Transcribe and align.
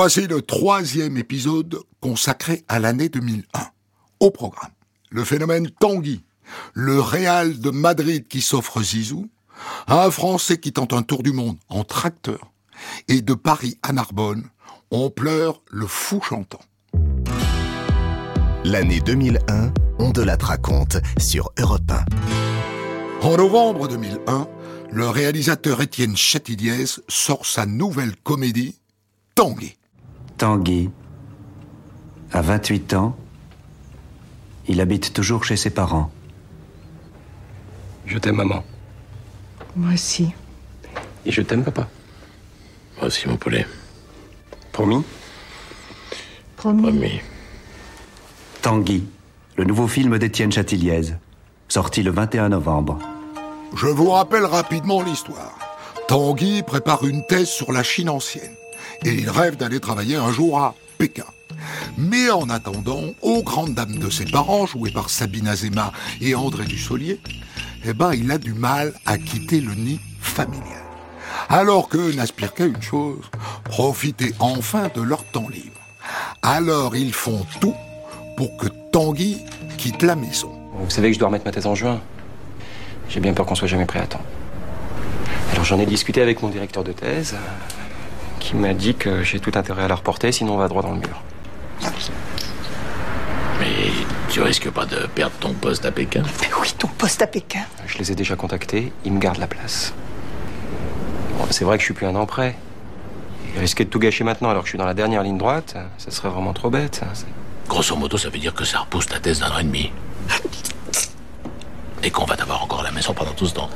Voici 0.00 0.28
le 0.28 0.42
troisième 0.42 1.16
épisode 1.16 1.80
consacré 1.98 2.62
à 2.68 2.78
l'année 2.78 3.08
2001. 3.08 3.42
Au 4.20 4.30
programme, 4.30 4.70
le 5.10 5.24
phénomène 5.24 5.70
Tanguy, 5.70 6.22
le 6.72 7.00
Real 7.00 7.58
de 7.58 7.70
Madrid 7.70 8.28
qui 8.28 8.40
s'offre 8.40 8.80
Zizou, 8.80 9.28
un 9.88 10.08
Français 10.12 10.58
qui 10.58 10.72
tente 10.72 10.92
un 10.92 11.02
tour 11.02 11.24
du 11.24 11.32
monde 11.32 11.56
en 11.68 11.82
tracteur, 11.82 12.52
et 13.08 13.22
de 13.22 13.34
Paris 13.34 13.76
à 13.82 13.92
Narbonne, 13.92 14.44
on 14.92 15.10
pleure 15.10 15.62
le 15.68 15.88
fou 15.88 16.20
chantant. 16.22 16.62
L'année 18.62 19.00
2001, 19.00 19.72
on 19.98 20.10
de 20.10 20.22
la 20.22 20.36
raconte 20.36 20.98
sur 21.18 21.50
Europe 21.58 21.90
1. 21.90 23.26
En 23.26 23.36
novembre 23.36 23.88
2001, 23.88 24.46
le 24.92 25.08
réalisateur 25.08 25.82
Étienne 25.82 26.16
Châtilliez 26.16 26.84
sort 27.08 27.44
sa 27.44 27.66
nouvelle 27.66 28.14
comédie, 28.14 28.78
Tanguy. 29.34 29.77
Tanguy, 30.38 30.88
à 32.30 32.42
28 32.42 32.94
ans, 32.94 33.16
il 34.68 34.80
habite 34.80 35.12
toujours 35.12 35.42
chez 35.44 35.56
ses 35.56 35.70
parents. 35.70 36.12
Je 38.06 38.18
t'aime, 38.18 38.36
maman. 38.36 38.62
Moi 39.74 39.94
aussi. 39.94 40.32
Et 41.26 41.32
je 41.32 41.42
t'aime, 41.42 41.64
papa. 41.64 41.88
Moi 42.98 43.08
aussi, 43.08 43.28
mon 43.28 43.36
poulet. 43.36 43.66
Promis? 44.70 45.02
Promis. 46.56 46.82
Promis. 46.82 47.20
Tanguy, 48.62 49.08
le 49.56 49.64
nouveau 49.64 49.88
film 49.88 50.18
d'Étienne 50.18 50.52
Châtilliez, 50.52 51.14
sorti 51.66 52.04
le 52.04 52.12
21 52.12 52.50
novembre. 52.50 53.00
Je 53.74 53.88
vous 53.88 54.10
rappelle 54.10 54.44
rapidement 54.44 55.02
l'histoire. 55.02 55.58
Tanguy 56.06 56.62
prépare 56.62 57.04
une 57.04 57.26
thèse 57.26 57.48
sur 57.48 57.72
la 57.72 57.82
Chine 57.82 58.08
ancienne 58.08 58.57
et 59.04 59.12
il 59.12 59.30
rêve 59.30 59.56
d'aller 59.56 59.80
travailler 59.80 60.16
un 60.16 60.32
jour 60.32 60.58
à 60.58 60.74
Pékin. 60.98 61.24
Mais 61.96 62.30
en 62.30 62.48
attendant, 62.50 63.02
aux 63.22 63.42
grandes 63.42 63.74
dames 63.74 63.98
de 63.98 64.10
ses 64.10 64.24
parents, 64.24 64.66
jouées 64.66 64.90
par 64.90 65.10
Sabine 65.10 65.48
Azema 65.48 65.92
et 66.20 66.34
André 66.34 66.64
Dussolier, 66.64 67.20
eh 67.84 67.92
ben, 67.92 68.12
il 68.14 68.30
a 68.30 68.38
du 68.38 68.54
mal 68.54 68.92
à 69.06 69.18
quitter 69.18 69.60
le 69.60 69.74
nid 69.74 70.00
familial. 70.20 70.82
Alors 71.48 71.88
que 71.88 72.14
n'aspirent 72.14 72.54
qu'à 72.54 72.66
une 72.66 72.82
chose, 72.82 73.24
profiter 73.64 74.34
enfin 74.38 74.90
de 74.94 75.00
leur 75.00 75.24
temps 75.24 75.48
libre. 75.48 75.80
Alors 76.42 76.96
ils 76.96 77.12
font 77.12 77.44
tout 77.60 77.74
pour 78.36 78.56
que 78.56 78.68
Tanguy 78.92 79.38
quitte 79.76 80.02
la 80.02 80.14
maison. 80.14 80.52
Vous 80.74 80.90
savez 80.90 81.08
que 81.08 81.14
je 81.14 81.18
dois 81.18 81.28
remettre 81.28 81.44
ma 81.44 81.52
thèse 81.52 81.66
en 81.66 81.74
juin. 81.74 82.00
J'ai 83.08 83.20
bien 83.20 83.32
peur 83.32 83.46
qu'on 83.46 83.54
soit 83.54 83.68
jamais 83.68 83.86
prêt 83.86 84.00
à 84.00 84.06
temps. 84.06 84.22
Alors 85.52 85.64
j'en 85.64 85.78
ai 85.80 85.86
discuté 85.86 86.20
avec 86.20 86.42
mon 86.42 86.48
directeur 86.48 86.84
de 86.84 86.92
thèse, 86.92 87.34
qui 88.48 88.56
m'a 88.56 88.72
dit 88.72 88.94
que 88.94 89.22
j'ai 89.22 89.40
tout 89.40 89.52
intérêt 89.56 89.82
à 89.84 89.88
la 89.88 89.94
reporter, 89.94 90.32
sinon 90.32 90.54
on 90.54 90.56
va 90.56 90.68
droit 90.68 90.80
dans 90.80 90.92
le 90.92 91.00
mur. 91.00 91.22
Mais 93.60 93.90
tu 94.30 94.40
risques 94.40 94.70
pas 94.70 94.86
de 94.86 95.06
perdre 95.06 95.34
ton 95.38 95.52
poste 95.52 95.84
à 95.84 95.92
Pékin? 95.92 96.22
Mais 96.40 96.48
oui, 96.58 96.72
ton 96.78 96.88
poste 96.88 97.20
à 97.20 97.26
Pékin. 97.26 97.60
Je 97.86 97.98
les 97.98 98.10
ai 98.10 98.14
déjà 98.14 98.36
contactés, 98.36 98.90
ils 99.04 99.12
me 99.12 99.18
gardent 99.18 99.36
la 99.36 99.48
place. 99.48 99.92
Bon, 101.36 101.44
c'est 101.50 101.66
vrai 101.66 101.76
que 101.76 101.82
je 101.82 101.88
suis 101.88 101.94
plus 101.94 102.06
un 102.06 102.14
an 102.14 102.24
près. 102.24 102.56
Et 103.54 103.60
risquer 103.60 103.84
de 103.84 103.90
tout 103.90 103.98
gâcher 103.98 104.24
maintenant 104.24 104.48
alors 104.48 104.62
que 104.62 104.68
je 104.68 104.70
suis 104.70 104.78
dans 104.78 104.86
la 104.86 104.94
dernière 104.94 105.22
ligne 105.22 105.36
droite, 105.36 105.76
ça 105.98 106.10
serait 106.10 106.30
vraiment 106.30 106.54
trop 106.54 106.70
bête. 106.70 107.02
Grosso 107.68 107.96
modo, 107.96 108.16
ça 108.16 108.30
veut 108.30 108.38
dire 108.38 108.54
que 108.54 108.64
ça 108.64 108.78
repousse 108.78 109.08
ta 109.08 109.20
thèse 109.20 109.40
d'un 109.40 109.50
an 109.50 109.58
et 109.58 109.64
demi. 109.64 109.92
Et 112.02 112.10
qu'on 112.10 112.24
va 112.24 112.34
t'avoir 112.34 112.62
encore 112.62 112.80
à 112.80 112.84
la 112.84 112.92
maison 112.92 113.12
pendant 113.12 113.32
tout 113.32 113.46
ce 113.46 113.54
temps. 113.54 113.68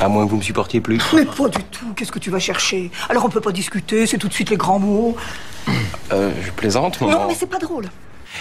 À 0.00 0.08
moins 0.08 0.24
que 0.24 0.30
vous 0.30 0.36
me 0.36 0.42
supportiez 0.42 0.80
plus. 0.80 1.00
Mais 1.14 1.24
pas 1.24 1.48
du 1.48 1.62
tout. 1.64 1.92
Qu'est-ce 1.94 2.12
que 2.12 2.18
tu 2.18 2.30
vas 2.30 2.38
chercher? 2.38 2.90
Alors 3.08 3.24
on 3.24 3.28
peut 3.28 3.40
pas 3.40 3.52
discuter, 3.52 4.06
c'est 4.06 4.18
tout 4.18 4.28
de 4.28 4.32
suite 4.32 4.50
les 4.50 4.56
grands 4.56 4.78
mots. 4.78 5.16
Euh, 6.12 6.32
je 6.44 6.50
plaisante, 6.50 7.00
maman. 7.00 7.12
Non, 7.12 7.28
mais 7.28 7.34
c'est 7.34 7.46
pas 7.46 7.58
drôle. 7.58 7.88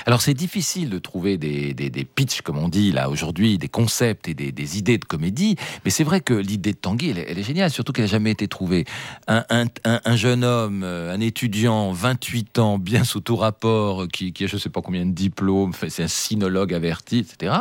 Alors 0.06 0.22
c'est 0.22 0.34
difficile 0.34 0.90
de 0.90 1.00
trouver 1.00 1.38
des, 1.38 1.74
des, 1.74 2.06
pitchs, 2.06 2.42
comme 2.42 2.58
on 2.58 2.70
dit 2.70 2.92
là 2.92 3.10
aujourd'hui, 3.10 3.58
des 3.58 3.68
concepts 3.68 4.28
et 4.28 4.34
des, 4.34 4.52
des 4.52 4.78
idées 4.78 4.98
de 4.98 5.06
comédie, 5.06 5.56
mais 5.86 5.92
c'est 5.92 6.04
vrai 6.04 6.22
que 6.22 6.34
l'idée 6.34 6.74
de 6.74 6.78
Tanguy, 6.78 7.10
elle, 7.10 7.38
est 7.38 7.44
géniale, 7.44 7.72
surtout 7.72 7.94
qu'elle 7.94 8.06
n'a 8.06 8.12
jamais 8.12 8.32
été 8.32 8.48
trouvée. 8.48 8.86
Un, 9.28 9.44
un, 9.50 9.66
un, 9.84 10.16
jeune 10.16 10.44
homme, 10.44 10.84
euh, 10.84 11.14
un 11.14 11.20
étudiant, 11.20 11.92
28 11.92 12.60
ans, 12.60 12.78
bien 12.78 13.04
sous 13.04 13.22
tout 13.22 13.36
rapport, 13.36 14.08
qui, 14.08 14.34
qui 14.34 14.46
a 14.46 14.48
je 14.48 14.58
sais 14.58 14.70
pas 14.70 14.82
combien 14.82 15.06
de 15.06 15.12
diplômes, 15.12 15.72
c'est 15.90 16.04
un 16.04 16.08
sinologue 16.08 16.74
averti, 16.74 17.20
etc., 17.20 17.54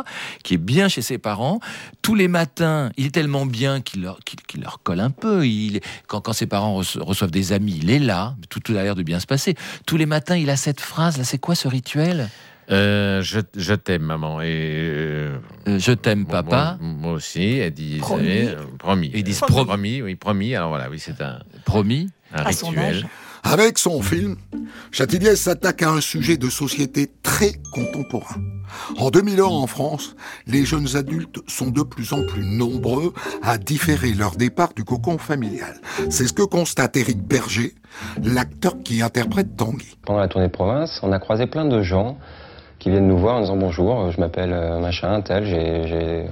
qui 0.43 0.55
est 0.55 0.57
bien 0.57 0.87
chez 0.87 1.01
ses 1.01 1.17
parents. 1.17 1.59
Tous 2.01 2.15
les 2.15 2.27
matins, 2.27 2.91
il 2.97 3.07
est 3.07 3.11
tellement 3.11 3.45
bien 3.45 3.81
qu'il 3.81 4.01
leur, 4.01 4.19
qu'il, 4.19 4.61
leur 4.61 4.81
colle 4.83 4.99
un 4.99 5.09
peu. 5.09 5.45
Il, 5.47 5.79
quand, 6.07 6.21
quand 6.21 6.33
ses 6.33 6.47
parents 6.47 6.75
reçoivent 6.75 7.31
des 7.31 7.53
amis, 7.53 7.79
il 7.81 7.89
est 7.89 7.99
là, 7.99 8.35
tout, 8.49 8.59
tout 8.59 8.73
a 8.73 8.83
l'air 8.83 8.95
de 8.95 9.03
bien 9.03 9.19
se 9.19 9.27
passer. 9.27 9.55
Tous 9.85 9.97
les 9.97 10.05
matins, 10.05 10.35
il 10.35 10.49
a 10.49 10.57
cette 10.57 10.81
phrase, 10.81 11.17
là, 11.17 11.23
c'est 11.23 11.37
quoi 11.37 11.55
ce 11.55 11.67
rituel? 11.67 12.20
Euh, 12.71 13.21
je, 13.21 13.39
je 13.55 13.73
t'aime, 13.73 14.03
maman. 14.03 14.41
Et 14.41 14.47
euh, 14.47 15.37
je 15.65 15.91
t'aime, 15.91 16.25
papa. 16.25 16.77
Moi, 16.79 16.93
moi, 16.99 17.11
aussi. 17.13 17.57
Elle 17.57 17.73
dit 17.73 17.97
promis. 17.97 18.47
Euh, 18.47 18.55
promis. 18.79 19.11
Ils 19.13 19.23
disent 19.23 19.41
promis. 19.41 19.65
promis. 19.65 20.01
Oui, 20.01 20.15
promis. 20.15 20.55
Alors 20.55 20.69
voilà, 20.69 20.89
oui, 20.89 20.99
c'est 20.99 21.21
un 21.21 21.39
promis, 21.65 22.09
un 22.33 22.43
rituel. 22.43 23.05
Avec 23.43 23.77
son 23.77 24.01
film, 24.01 24.35
Châtilliez 24.91 25.35
s'attaque 25.35 25.83
à 25.83 25.91
un 25.91 26.01
sujet 26.01 26.37
de 26.37 26.49
société 26.49 27.09
très 27.23 27.53
contemporain. 27.73 28.41
En 28.97 29.09
2001 29.09 29.43
en 29.43 29.67
France, 29.67 30.15
les 30.47 30.65
jeunes 30.65 30.95
adultes 30.95 31.39
sont 31.47 31.69
de 31.69 31.81
plus 31.81 32.13
en 32.13 32.25
plus 32.25 32.45
nombreux 32.45 33.13
à 33.41 33.57
différer 33.57 34.13
leur 34.13 34.35
départ 34.35 34.73
du 34.75 34.83
cocon 34.83 35.17
familial. 35.17 35.75
C'est 36.09 36.27
ce 36.27 36.33
que 36.33 36.43
constate 36.43 36.97
Éric 36.97 37.21
Berger, 37.21 37.73
l'acteur 38.23 38.75
qui 38.83 39.01
interprète 39.01 39.55
Tanguy. 39.57 39.97
Pendant 40.05 40.19
la 40.19 40.27
tournée 40.27 40.47
de 40.47 40.53
province, 40.53 40.99
on 41.03 41.11
a 41.11 41.19
croisé 41.19 41.47
plein 41.47 41.65
de 41.65 41.81
gens 41.81 42.17
qui 42.79 42.89
viennent 42.89 43.07
nous 43.07 43.17
voir 43.17 43.37
en 43.37 43.41
disant 43.41 43.57
bonjour, 43.57 44.11
je 44.11 44.19
m'appelle 44.19 44.51
machin, 44.81 45.21
tel, 45.21 45.45
j'ai 45.45 46.25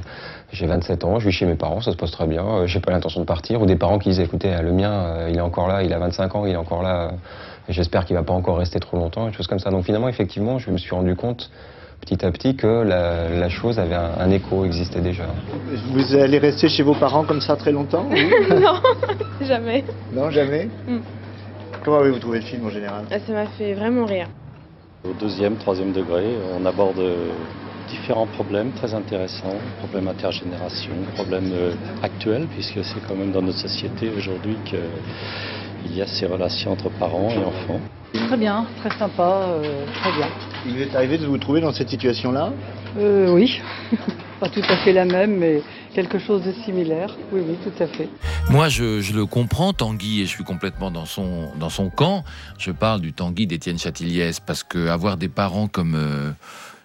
j'ai 0.51 0.65
27 0.65 1.03
ans, 1.03 1.19
je 1.19 1.27
vis 1.27 1.31
chez 1.31 1.45
mes 1.45 1.55
parents, 1.55 1.81
ça 1.81 1.91
se 1.91 1.97
passe 1.97 2.11
très 2.11 2.25
bien, 2.25 2.43
euh, 2.43 2.67
j'ai 2.67 2.79
pas 2.79 2.91
l'intention 2.91 3.21
de 3.21 3.25
partir. 3.25 3.61
Ou 3.61 3.65
des 3.65 3.75
parents 3.75 3.99
qui 3.99 4.09
disent 4.09 4.19
écoutez, 4.19 4.55
le 4.61 4.71
mien, 4.71 4.91
euh, 4.91 5.27
il 5.29 5.37
est 5.37 5.41
encore 5.41 5.67
là, 5.67 5.83
il 5.83 5.93
a 5.93 5.99
25 5.99 6.35
ans, 6.35 6.45
il 6.45 6.53
est 6.53 6.57
encore 6.57 6.81
là, 6.81 7.11
j'espère 7.67 8.05
qu'il 8.05 8.15
va 8.15 8.23
pas 8.23 8.33
encore 8.33 8.57
rester 8.57 8.79
trop 8.79 8.97
longtemps, 8.97 9.27
et 9.27 9.33
choses 9.33 9.47
comme 9.47 9.59
ça. 9.59 9.69
Donc 9.69 9.85
finalement, 9.85 10.09
effectivement, 10.09 10.57
je 10.57 10.71
me 10.71 10.77
suis 10.77 10.95
rendu 10.95 11.15
compte 11.15 11.51
petit 12.01 12.25
à 12.25 12.31
petit 12.31 12.55
que 12.55 12.67
la, 12.67 13.29
la 13.29 13.49
chose 13.49 13.77
avait 13.77 13.95
un, 13.95 14.11
un, 14.19 14.31
écho, 14.31 14.65
existait 14.65 15.01
déjà. 15.01 15.25
Vous 15.91 16.15
allez 16.15 16.39
rester 16.39 16.69
chez 16.69 16.81
vos 16.81 16.95
parents 16.95 17.25
comme 17.25 17.41
ça 17.41 17.55
très 17.55 17.71
longtemps 17.71 18.05
Non, 18.49 18.81
jamais. 19.41 19.83
Non, 20.13 20.31
jamais? 20.31 20.69
Mm. 20.87 20.99
Comment 21.83 21.99
avez-vous 21.99 22.19
trouvé 22.19 22.39
le 22.39 22.45
film 22.45 22.65
en 22.65 22.69
général? 22.69 23.05
Ah, 23.11 23.19
Ça 23.19 23.33
m'a 23.33 23.45
fait 23.45 23.73
vraiment 23.73 24.05
rire. 24.05 24.27
Au 25.03 25.13
deuxième, 25.13 25.55
troisième 25.57 25.91
degré, 25.91 26.25
on 26.57 26.65
aborde 26.65 27.01
différents 27.89 28.27
problèmes 28.27 28.71
très 28.71 28.93
intéressants, 28.93 29.55
problèmes 29.79 30.07
intergénération, 30.07 30.91
problèmes 31.15 31.51
euh, 31.51 31.73
actuels, 32.03 32.47
puisque 32.53 32.83
c'est 32.83 33.05
quand 33.07 33.15
même 33.15 33.31
dans 33.31 33.41
notre 33.41 33.59
société 33.59 34.11
aujourd'hui 34.15 34.55
qu'il 34.65 35.95
y 35.95 36.01
a 36.01 36.07
ces 36.07 36.25
relations 36.25 36.71
entre 36.71 36.89
parents 36.89 37.29
et 37.29 37.43
enfants. 37.43 37.79
Très 38.13 38.37
bien, 38.37 38.65
très 38.79 38.97
sympa, 38.97 39.45
euh, 39.47 39.85
très 40.01 40.11
bien. 40.13 40.27
Il 40.65 40.73
vous 40.73 40.81
est 40.81 40.95
arrivé 40.95 41.17
de 41.17 41.27
vous 41.27 41.37
trouver 41.37 41.61
dans 41.61 41.71
cette 41.71 41.89
situation-là? 41.89 42.51
Euh, 42.97 43.31
Oui, 43.33 43.61
pas 44.39 44.49
tout 44.49 44.63
à 44.67 44.77
fait 44.77 44.93
la 44.93 45.05
même, 45.05 45.37
mais 45.37 45.61
quelque 45.93 46.17
chose 46.17 46.43
de 46.43 46.51
similaire. 46.63 47.15
Oui, 47.31 47.41
oui, 47.47 47.55
tout 47.63 47.83
à 47.83 47.87
fait. 47.87 48.09
Moi, 48.49 48.67
je, 48.67 48.99
je, 49.01 49.13
le 49.13 49.25
comprends, 49.27 49.73
Tanguy, 49.73 50.21
et 50.21 50.25
je 50.25 50.29
suis 50.29 50.43
complètement 50.43 50.89
dans 50.89 51.05
son, 51.05 51.51
dans 51.59 51.69
son 51.69 51.89
camp. 51.89 52.23
Je 52.57 52.71
parle 52.71 53.01
du 53.01 53.13
Tanguy 53.13 53.45
d'Étienne 53.45 53.77
Châtilliez, 53.77 54.31
parce 54.45 54.63
que 54.63 54.87
avoir 54.87 55.17
des 55.17 55.29
parents 55.29 55.67
comme... 55.67 55.95
Euh, 55.95 56.31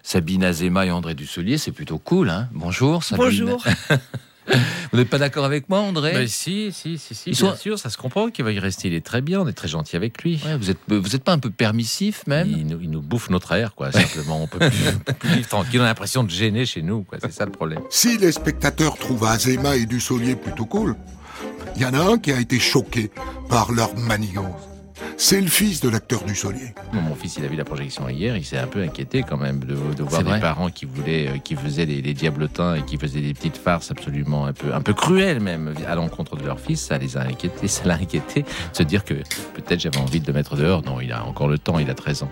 Sabine 0.04 0.44
Azema 0.44 0.84
et 0.84 0.90
André 0.90 1.14
Dusselier, 1.14 1.56
c'est 1.56 1.72
plutôt 1.72 1.98
cool. 1.98 2.28
Hein 2.28 2.48
Bonjour 2.52 3.02
Sabine. 3.02 3.24
Bonjour. 3.24 3.64
Vous 4.92 4.98
n'êtes 4.98 5.08
pas 5.08 5.16
d'accord 5.16 5.46
avec 5.46 5.70
moi, 5.70 5.80
André? 5.80 6.12
Ben 6.12 6.28
Si, 6.28 6.70
si, 6.72 6.98
si, 6.98 7.14
si 7.14 7.30
bien 7.30 7.38
sont... 7.38 7.56
sûr, 7.56 7.78
ça 7.78 7.88
se 7.88 7.96
comprend 7.96 8.28
qu'il 8.28 8.44
va 8.44 8.52
y 8.52 8.58
rester. 8.58 8.88
Il 8.88 8.94
est 8.94 9.04
très 9.04 9.22
bien, 9.22 9.40
on 9.40 9.48
est 9.48 9.54
très 9.54 9.66
gentil 9.66 9.96
avec 9.96 10.22
lui. 10.22 10.38
Ouais, 10.44 10.58
vous 10.58 10.70
êtes, 10.70 10.78
vous 10.88 11.16
êtes 11.16 11.24
pas 11.24 11.32
un 11.32 11.38
peu 11.38 11.48
permissif 11.48 12.26
même? 12.26 12.50
Il 12.50 12.66
nous, 12.66 12.78
il 12.82 12.90
nous, 12.90 13.00
bouffe 13.00 13.30
notre 13.30 13.52
air, 13.52 13.74
quoi. 13.74 13.90
Simplement, 13.90 14.42
on 14.42 14.46
peut 14.46 14.58
plus, 14.58 15.14
plus 15.14 15.28
vivre 15.30 15.48
tranquille. 15.48 15.80
On 15.80 15.84
a 15.84 15.86
l'impression 15.86 16.22
de 16.22 16.30
gêner 16.30 16.66
chez 16.66 16.82
nous, 16.82 17.02
quoi. 17.04 17.16
C'est 17.22 17.32
ça 17.32 17.46
le 17.46 17.52
problème. 17.52 17.80
Si 17.88 18.18
les 18.18 18.32
spectateurs 18.32 18.98
trouvent 18.98 19.24
Azema 19.24 19.74
et 19.76 19.86
Dussolier 19.86 20.36
plutôt 20.36 20.66
cool, 20.66 20.96
il 21.76 21.82
y 21.82 21.86
en 21.86 21.94
a 21.94 22.00
un 22.00 22.18
qui 22.18 22.30
a 22.30 22.38
été 22.38 22.58
choqué 22.60 23.10
par 23.48 23.72
leur 23.72 23.96
manigance. 23.96 24.73
C'est 25.16 25.40
le 25.40 25.48
fils 25.48 25.80
de 25.80 25.88
l'acteur 25.88 26.22
du 26.24 26.34
Solier. 26.34 26.74
Mon 26.92 27.14
fils, 27.14 27.36
il 27.38 27.44
a 27.44 27.48
vu 27.48 27.56
la 27.56 27.64
projection 27.64 28.08
hier, 28.08 28.36
il 28.36 28.44
s'est 28.44 28.58
un 28.58 28.66
peu 28.66 28.82
inquiété 28.82 29.22
quand 29.22 29.36
même 29.36 29.60
de, 29.60 29.74
de 29.74 30.02
voir 30.02 30.22
des 30.22 30.38
parents 30.40 30.70
qui 30.70 30.84
voulaient, 30.84 31.28
euh, 31.28 31.38
qui 31.38 31.56
faisaient 31.56 31.86
des, 31.86 32.02
des, 32.02 32.14
diablotins 32.14 32.74
et 32.74 32.82
qui 32.82 32.96
faisaient 32.96 33.20
des 33.20 33.34
petites 33.34 33.56
farces 33.56 33.90
absolument 33.90 34.46
un 34.46 34.52
peu, 34.52 34.72
un 34.74 34.80
peu 34.80 34.92
cruelles 34.92 35.40
même 35.40 35.74
à 35.86 35.94
l'encontre 35.94 36.36
de 36.36 36.44
leur 36.44 36.60
fils. 36.60 36.80
Ça 36.80 36.98
les 36.98 37.16
a 37.16 37.22
inquiétés, 37.22 37.68
ça 37.68 37.84
l'a 37.84 37.94
inquiété 37.94 38.42
de 38.42 38.46
se 38.72 38.82
dire 38.82 39.04
que 39.04 39.14
peut-être 39.54 39.80
j'avais 39.80 39.98
envie 39.98 40.20
de 40.20 40.26
le 40.26 40.32
mettre 40.32 40.56
dehors. 40.56 40.82
Non, 40.84 41.00
il 41.00 41.12
a 41.12 41.24
encore 41.24 41.48
le 41.48 41.58
temps, 41.58 41.78
il 41.78 41.90
a 41.90 41.94
13 41.94 42.24
ans. 42.24 42.30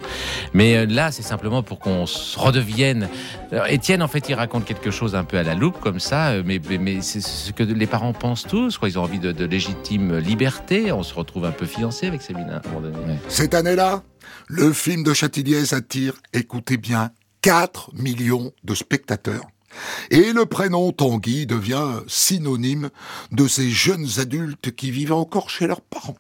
Mais 0.53 0.77
euh, 0.77 0.87
là, 0.87 1.11
c'est 1.11 1.23
simplement 1.23 1.63
pour 1.63 1.79
qu'on 1.79 2.07
se 2.07 2.39
redevienne. 2.39 3.09
Alors, 3.51 3.67
Étienne, 3.69 4.03
en 4.03 4.09
fait, 4.09 4.29
il 4.29 4.35
raconte 4.35 4.65
quelque 4.65 4.91
chose 4.91 5.15
un 5.15 5.25
peu 5.25 5.39
à 5.39 5.43
la 5.43 5.55
loupe 5.55 5.81
comme 5.81 6.01
ça, 6.01 6.31
euh, 6.31 6.43
mais, 6.45 6.61
mais, 6.69 6.79
mais 6.79 7.01
c'est 7.01 7.21
ce 7.21 7.53
que 7.53 7.63
les 7.63 7.87
parents 7.87 8.13
pensent 8.13 8.47
tous. 8.47 8.79
Quoi. 8.79 8.89
Ils 8.89 8.99
ont 8.99 9.03
envie 9.03 9.19
de, 9.19 9.33
de 9.33 9.45
légitime 9.45 10.19
liberté. 10.19 10.93
On 10.93 11.03
se 11.03 11.15
retrouve 11.15 11.45
un 11.45 11.51
peu 11.53 11.67
fiancé 11.67 12.07
avec 12.07 12.23
Sabine 12.23 12.52
moment 12.69 12.81
donné. 12.81 13.19
Cette 13.29 13.55
année-là, 13.55 14.03
le 14.49 14.73
film 14.73 15.03
de 15.03 15.15
Châtilliez 15.15 15.75
attire, 15.75 16.15
écoutez 16.33 16.77
bien, 16.77 17.11
4 17.43 17.91
millions 17.95 18.53
de 18.65 18.75
spectateurs. 18.75 19.47
Et 20.11 20.33
le 20.33 20.47
prénom 20.47 20.93
Tanguy 20.93 21.47
devient 21.47 22.01
synonyme 22.07 22.91
de 23.31 23.49
ces 23.49 23.71
jeunes 23.71 24.07
adultes 24.19 24.75
qui 24.75 24.91
vivent 24.91 25.13
encore 25.13 25.51
chez 25.51 25.67
leurs 25.67 25.81
parents. 25.81 26.17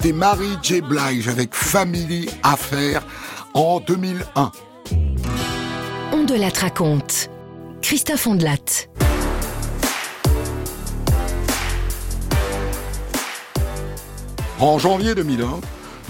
C'était 0.00 0.12
Mary 0.12 0.50
J. 0.62 0.80
Blige 0.80 1.26
avec 1.26 1.52
Family 1.52 2.30
Affaires 2.44 3.04
en 3.52 3.80
2001. 3.80 4.52
On 6.12 6.22
de 6.22 6.36
la 6.36 6.50
raconte. 6.50 7.28
Christophe 7.82 8.28
Ondelat. 8.28 8.86
En 14.60 14.78
janvier 14.78 15.16
2001, 15.16 15.60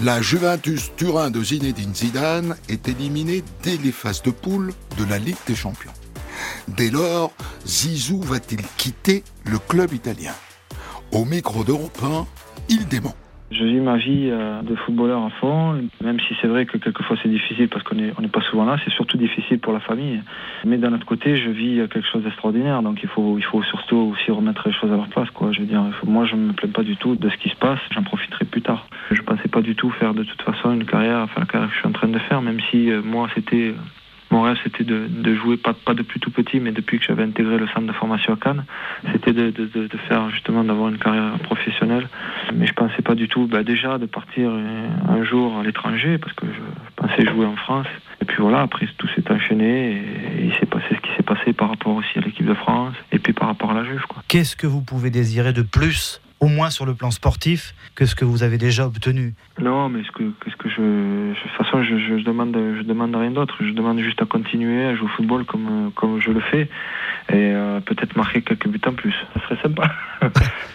la 0.03 0.21
Juventus 0.21 0.91
Turin 0.95 1.31
de 1.31 1.43
Zinedine 1.43 1.95
Zidane 1.95 2.57
est 2.69 2.87
éliminée 2.89 3.43
dès 3.63 3.77
les 3.77 3.91
phases 3.91 4.21
de 4.21 4.29
poule 4.29 4.71
de 4.99 5.05
la 5.05 5.17
Ligue 5.17 5.35
des 5.47 5.55
Champions. 5.55 5.93
Dès 6.67 6.91
lors, 6.91 7.31
Zizou 7.65 8.21
va-t-il 8.21 8.61
quitter 8.77 9.23
le 9.45 9.57
club 9.57 9.93
italien? 9.93 10.35
Au 11.11 11.25
micro 11.25 11.63
d'Europe 11.63 11.97
1, 12.03 12.27
il 12.69 12.87
dément. 12.87 13.15
Je 13.51 13.63
vis 13.63 13.79
ma 13.79 13.97
vie 13.97 14.29
euh, 14.31 14.61
de 14.61 14.75
footballeur 14.75 15.23
à 15.23 15.29
fond, 15.31 15.81
même 16.03 16.19
si 16.19 16.35
c'est 16.39 16.47
vrai 16.47 16.67
que 16.67 16.77
quelquefois 16.77 17.17
c'est 17.23 17.29
difficile 17.29 17.67
parce 17.67 17.83
qu'on 17.83 17.95
n'est 17.95 18.13
on 18.17 18.27
pas 18.27 18.41
souvent 18.41 18.65
là, 18.65 18.77
c'est 18.85 18.93
surtout 18.93 19.17
difficile 19.17 19.59
pour 19.59 19.73
la 19.73 19.79
famille. 19.79 20.21
Mais 20.65 20.77
d'un 20.77 20.93
autre 20.93 21.05
côté, 21.05 21.35
je 21.35 21.49
vis 21.49 21.79
euh, 21.79 21.87
quelque 21.87 22.07
chose 22.07 22.23
d'extraordinaire, 22.23 22.83
donc 22.83 23.01
il 23.01 23.09
faut, 23.09 23.37
il 23.39 23.43
faut 23.43 23.63
surtout 23.63 24.13
aussi 24.13 24.29
remettre 24.29 24.67
les 24.67 24.73
choses 24.73 24.91
à 24.91 24.95
leur 24.95 25.07
place. 25.07 25.29
Quoi. 25.31 25.51
Je 25.51 25.61
veux 25.61 25.65
dire, 25.65 25.83
moi 26.05 26.25
je 26.25 26.35
me 26.35 26.53
plains 26.53 26.69
pas 26.69 26.83
du 26.83 26.95
tout 26.95 27.15
de 27.15 27.29
ce 27.29 27.37
qui 27.37 27.49
se 27.49 27.55
passe, 27.55 27.79
j'en 27.91 28.03
profiterai 28.03 28.45
plus 28.45 28.61
tard. 28.61 28.87
Je 29.11 29.21
pensais 29.23 29.47
pas 29.49 29.61
du 29.61 29.75
tout 29.75 29.89
faire 29.91 30.13
de 30.13 30.23
toute 30.23 30.41
façon 30.43 30.71
une 30.71 30.85
carrière, 30.85 31.21
enfin 31.21 31.41
la 31.41 31.47
carrière 31.47 31.69
que 31.69 31.75
je 31.75 31.79
suis 31.79 31.87
en 31.87 31.93
train 31.93 32.07
de 32.07 32.19
faire, 32.19 32.41
même 32.41 32.59
si 32.69 32.91
euh, 32.91 33.01
moi 33.03 33.27
c'était... 33.33 33.73
Mon 34.31 34.43
rêve, 34.43 34.57
c'était 34.63 34.83
de, 34.83 35.35
jouer, 35.35 35.57
pas, 35.57 35.73
pas 35.73 35.93
depuis 35.93 36.19
tout 36.19 36.29
petit, 36.29 36.59
mais 36.59 36.71
depuis 36.71 36.99
que 36.99 37.05
j'avais 37.05 37.23
intégré 37.23 37.57
le 37.57 37.67
centre 37.67 37.87
de 37.87 37.93
formation 37.93 38.33
à 38.33 38.37
Cannes, 38.37 38.63
c'était 39.11 39.33
de, 39.33 39.89
faire 40.07 40.29
justement 40.29 40.63
d'avoir 40.63 40.89
une 40.89 40.99
carrière 40.99 41.37
professionnelle. 41.39 42.07
Mais 42.53 42.67
je 42.67 42.73
pensais 42.73 43.01
pas 43.01 43.15
du 43.15 43.27
tout, 43.27 43.47
bah, 43.47 43.63
déjà, 43.63 43.97
de 43.97 44.05
partir 44.05 44.49
euh, 44.49 44.87
un 45.09 45.23
jour 45.23 45.57
à 45.57 45.63
l'étranger, 45.63 46.17
parce 46.19 46.33
que 46.33 46.45
je 46.45 46.61
pensais 46.95 47.25
jouer 47.25 47.45
en 47.45 47.55
France. 47.55 47.87
Et 48.21 48.25
puis 48.25 48.37
voilà, 48.39 48.61
après 48.61 48.87
tout 48.97 49.07
s'est 49.15 49.31
enchaîné, 49.31 49.93
et, 49.93 50.45
il 50.45 50.53
s'est 50.59 50.67
passé 50.67 50.85
ce 50.91 51.01
qui 51.01 51.15
s'est 51.15 51.23
passé 51.23 51.53
par 51.53 51.69
rapport 51.69 51.95
aussi 51.95 52.17
à 52.17 52.21
l'équipe 52.21 52.45
de 52.45 52.53
France, 52.53 52.95
et 53.11 53.19
puis 53.19 53.33
par 53.33 53.47
rapport 53.47 53.71
à 53.71 53.73
la 53.73 53.83
Juve. 53.83 54.03
Qu'est-ce 54.27 54.55
que 54.55 54.67
vous 54.67 54.81
pouvez 54.81 55.09
désirer 55.09 55.53
de 55.53 55.63
plus, 55.63 56.21
au 56.39 56.47
moins 56.47 56.69
sur 56.69 56.85
le 56.85 56.93
plan 56.93 57.11
sportif, 57.11 57.73
que 57.95 58.05
ce 58.05 58.15
que 58.15 58.25
vous 58.25 58.43
avez 58.43 58.57
déjà 58.57 58.85
obtenu 58.87 59.33
Non, 59.61 59.89
mais 59.89 60.03
ce 60.03 60.11
que, 60.11 60.23
qu'est-ce 60.43 60.55
que 60.55 60.69
je, 60.69 60.75
je- 60.75 61.29
de 61.33 61.35
toute 61.41 61.51
façon, 61.65 61.83
je, 61.83 61.97
je, 61.97 62.19
je 62.19 62.23
demande, 62.23 62.53
je 62.55 62.81
demande 62.83 63.15
rien 63.15 63.31
d'autre. 63.31 63.55
Je 63.59 63.71
demande 63.71 63.99
juste 63.99 64.21
à 64.21 64.25
continuer 64.25 64.85
à 64.85 64.95
jouer 64.95 65.05
au 65.05 65.09
football 65.09 65.45
comme, 65.45 65.91
comme 65.95 66.21
je 66.21 66.31
le 66.31 66.39
fais, 66.41 66.69
et 67.29 67.51
euh, 67.53 67.79
peut-être 67.81 68.15
marquer 68.15 68.41
quelques 68.41 68.67
buts 68.67 68.81
en 68.87 68.93
plus. 68.93 69.13
Ça 69.33 69.41
serait 69.43 69.61
sympa 69.61 69.91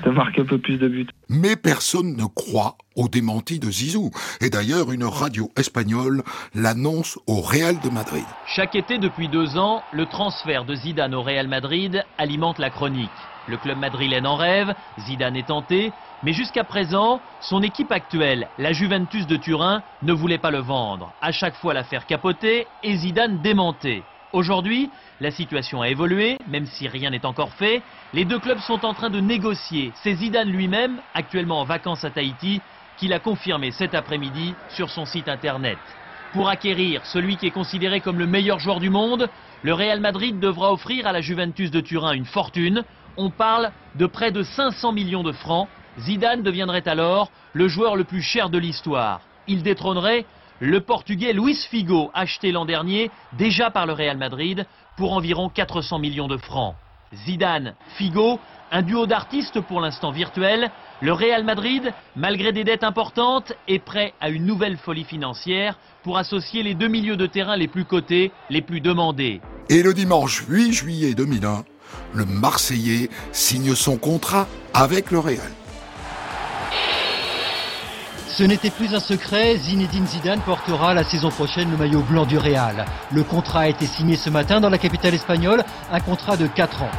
de 0.05 0.11
marquer 0.11 0.43
un 0.43 0.45
peu 0.47 0.59
plus 0.59 0.77
de 0.79 0.89
buts. 0.89 1.07
Mais 1.31 1.57
personne 1.57 2.15
ne 2.17 2.25
croit 2.27 2.77
au 2.97 3.09
démenti 3.09 3.59
de 3.59 3.71
Zizou. 3.71 4.11
Et 4.41 4.51
d'ailleurs, 4.51 4.93
une 4.93 5.05
radio 5.05 5.51
espagnole 5.57 6.23
l'annonce 6.55 7.19
au 7.27 7.41
Real 7.41 7.81
de 7.81 7.89
Madrid. 7.89 8.25
Chaque 8.47 8.75
été 8.77 8.99
depuis 8.99 9.29
deux 9.29 9.57
ans, 9.57 9.83
le 9.93 10.07
transfert 10.07 10.65
de 10.65 10.75
Zidane 10.75 11.15
au 11.15 11.23
Real 11.23 11.49
Madrid 11.49 12.05
alimente 12.19 12.59
la 12.59 12.71
chronique. 12.71 13.11
Le 13.47 13.59
club 13.59 13.79
madrilène 13.79 14.27
en 14.27 14.37
rêve, 14.37 14.75
Zidane 14.99 15.37
est 15.37 15.49
tenté, 15.49 15.93
mais 16.23 16.33
jusqu'à 16.33 16.65
présent, 16.65 17.21
son 17.41 17.63
équipe 17.63 17.93
actuelle, 17.93 18.49
la 18.57 18.73
Juventus 18.73 19.27
de 19.27 19.37
Turin, 19.37 19.83
ne 20.03 20.13
voulait 20.13 20.39
pas 20.39 20.51
le 20.51 20.61
vendre. 20.61 21.13
À 21.21 21.31
chaque 21.31 21.57
fois 21.57 21.75
l'affaire 21.75 22.07
capotée 22.07 22.69
et 22.83 22.97
Zidane 22.97 23.43
démenté. 23.43 24.05
Aujourd'hui, 24.33 24.91
la 25.21 25.31
situation 25.31 25.83
a 25.83 25.91
évolué, 25.91 26.39
même 26.49 26.67
si 26.67 26.89
rien 26.89 27.11
n'est 27.11 27.27
encore 27.27 27.53
fait. 27.53 27.83
Les 28.15 28.25
deux 28.25 28.39
clubs 28.39 28.59
sont 28.61 28.85
en 28.85 28.95
train 28.95 29.11
de 29.11 29.21
négocier. 29.21 29.93
C'est 30.03 30.15
Zidane 30.15 30.49
lui-même, 30.49 31.01
actuellement 31.13 31.61
en 31.61 31.65
vacances 31.65 32.05
à 32.05 32.11
Tahiti, 32.11 32.61
qui 32.97 33.09
l'a 33.09 33.21
confirmé 33.21 33.71
cet 33.71 33.95
après-midi 33.95 34.55
sur 34.69 34.91
son 34.91 35.05
site 35.05 35.29
internet. 35.29 35.79
Pour 36.33 36.49
acquérir 36.49 37.07
celui 37.07 37.37
qui 37.37 37.47
est 37.47 37.53
considéré 37.53 38.01
comme 38.01 38.19
le 38.19 38.27
meilleur 38.27 38.59
joueur 38.59 38.81
du 38.81 38.91
monde, 38.91 39.29
le 39.63 39.73
Real 39.73 40.01
Madrid 40.01 40.41
devra 40.41 40.73
offrir 40.73 41.07
à 41.07 41.13
la 41.13 41.21
Juventus 41.21 41.71
de 41.71 41.81
Turin 41.81 42.13
une 42.13 42.25
fortune. 42.25 42.83
On 43.17 43.31
parle 43.31 43.71
de 43.95 44.07
près 44.07 44.33
de 44.33 44.43
500 44.43 44.93
millions 44.93 45.23
de 45.23 45.33
francs. 45.33 45.69
Zidane 46.01 46.43
deviendrait 46.43 46.89
alors 46.89 47.31
le 47.53 47.69
joueur 47.69 47.97
le 47.97 48.05
plus 48.05 48.23
cher 48.23 48.51
de 48.51 48.59
l'histoire. 48.59 49.21
Il 49.47 49.63
détrônerait 49.63 50.27
le 50.61 50.81
Portugais 50.81 51.33
Luis 51.33 51.67
Figo, 51.71 52.11
acheté 52.15 52.51
l'an 52.51 52.65
dernier 52.65 53.11
déjà 53.33 53.71
par 53.71 53.87
le 53.87 53.93
Real 53.93 54.17
Madrid 54.17 54.67
pour 54.97 55.13
environ 55.13 55.49
400 55.49 55.99
millions 55.99 56.29
de 56.29 56.37
francs. 56.37 56.75
Zidane, 57.15 57.75
Figo, 57.97 58.41
un 58.73 58.83
duo 58.83 59.07
d'artistes 59.07 59.61
pour 59.61 59.81
l'instant 59.81 60.11
virtuel. 60.11 60.71
Le 61.01 61.13
Real 61.13 61.45
Madrid, 61.45 61.93
malgré 62.17 62.53
des 62.53 62.65
dettes 62.65 62.83
importantes, 62.83 63.53
est 63.69 63.79
prêt 63.79 64.15
à 64.21 64.31
une 64.31 64.47
nouvelle 64.47 64.77
folie 64.77 65.05
financière 65.05 65.79
pour 66.03 66.19
associer 66.19 66.63
les 66.63 66.75
deux 66.75 66.89
milieux 66.89 67.17
de 67.17 67.27
terrain 67.27 67.57
les 67.57 67.69
plus 67.69 67.85
cotés, 67.85 68.33
les 68.51 68.63
plus 68.63 68.81
demandés. 68.81 69.41
Et 69.69 69.83
le 69.83 69.95
dimanche 69.95 70.45
8 70.49 70.73
juillet 70.73 71.15
2001, 71.15 71.65
le 72.13 72.25
Marseillais 72.25 73.11
signe 73.33 73.75
son 73.75 73.97
contrat 73.97 74.47
avec 74.73 75.11
le 75.11 75.19
Real. 75.19 75.51
Ce 78.37 78.43
n'était 78.43 78.71
plus 78.71 78.93
un 78.95 79.01
secret, 79.01 79.57
Zinedine 79.57 80.09
Zidane 80.09 80.41
portera 80.41 80.93
la 80.93 81.05
saison 81.05 81.29
prochaine 81.29 81.71
le 81.71 81.77
maillot 81.77 82.01
blanc 82.01 82.27
du 82.27 82.37
Real. 82.37 82.85
Le 83.13 83.23
contrat 83.23 83.61
a 83.61 83.69
été 83.69 83.87
signé 83.87 84.17
ce 84.17 84.29
matin 84.29 84.61
dans 84.61 84.71
la 84.71 84.79
capitale 84.79 85.15
espagnole, 85.15 85.63
un 85.93 86.01
contrat 86.01 86.37
de 86.37 86.49
4 86.49 86.83
ans. 86.83 86.91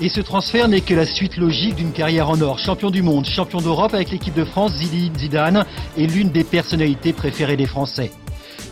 Et 0.00 0.08
ce 0.08 0.20
transfert 0.20 0.68
n'est 0.68 0.80
que 0.80 0.94
la 0.94 1.04
suite 1.04 1.36
logique 1.36 1.74
d'une 1.74 1.90
carrière 1.90 2.30
en 2.30 2.40
or. 2.40 2.60
Champion 2.60 2.90
du 2.90 3.02
monde, 3.02 3.24
champion 3.24 3.60
d'Europe 3.60 3.92
avec 3.92 4.12
l'équipe 4.12 4.34
de 4.34 4.44
France, 4.44 4.72
Zinedine 4.74 5.18
Zidane 5.18 5.64
est 5.98 6.06
l'une 6.06 6.30
des 6.30 6.44
personnalités 6.44 7.12
préférées 7.12 7.56
des 7.56 7.66
Français. 7.66 8.12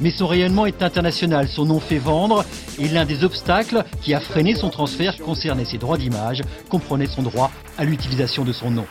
Mais 0.01 0.11
son 0.11 0.27
rayonnement 0.27 0.65
est 0.65 0.83
international, 0.83 1.49
son 1.49 1.67
nom 1.67 1.79
fait 1.79 1.99
vendre, 1.99 2.45
et 2.79 2.89
l'un 2.89 3.05
des 3.05 3.23
obstacles 3.23 3.85
qui 4.01 4.15
a 4.15 4.21
freiné 4.21 4.55
son 4.55 4.71
transfert 4.71 5.19
concernait 5.19 5.67
ses 5.67 5.77
droits 5.77 5.99
d'image, 5.99 6.43
comprenait 6.71 7.07
son 7.07 7.23
droit 7.23 7.51
à 7.77 7.85
l'utilisation 7.85 8.45
de 8.45 8.53
son 8.53 8.71
nom. 8.71 8.87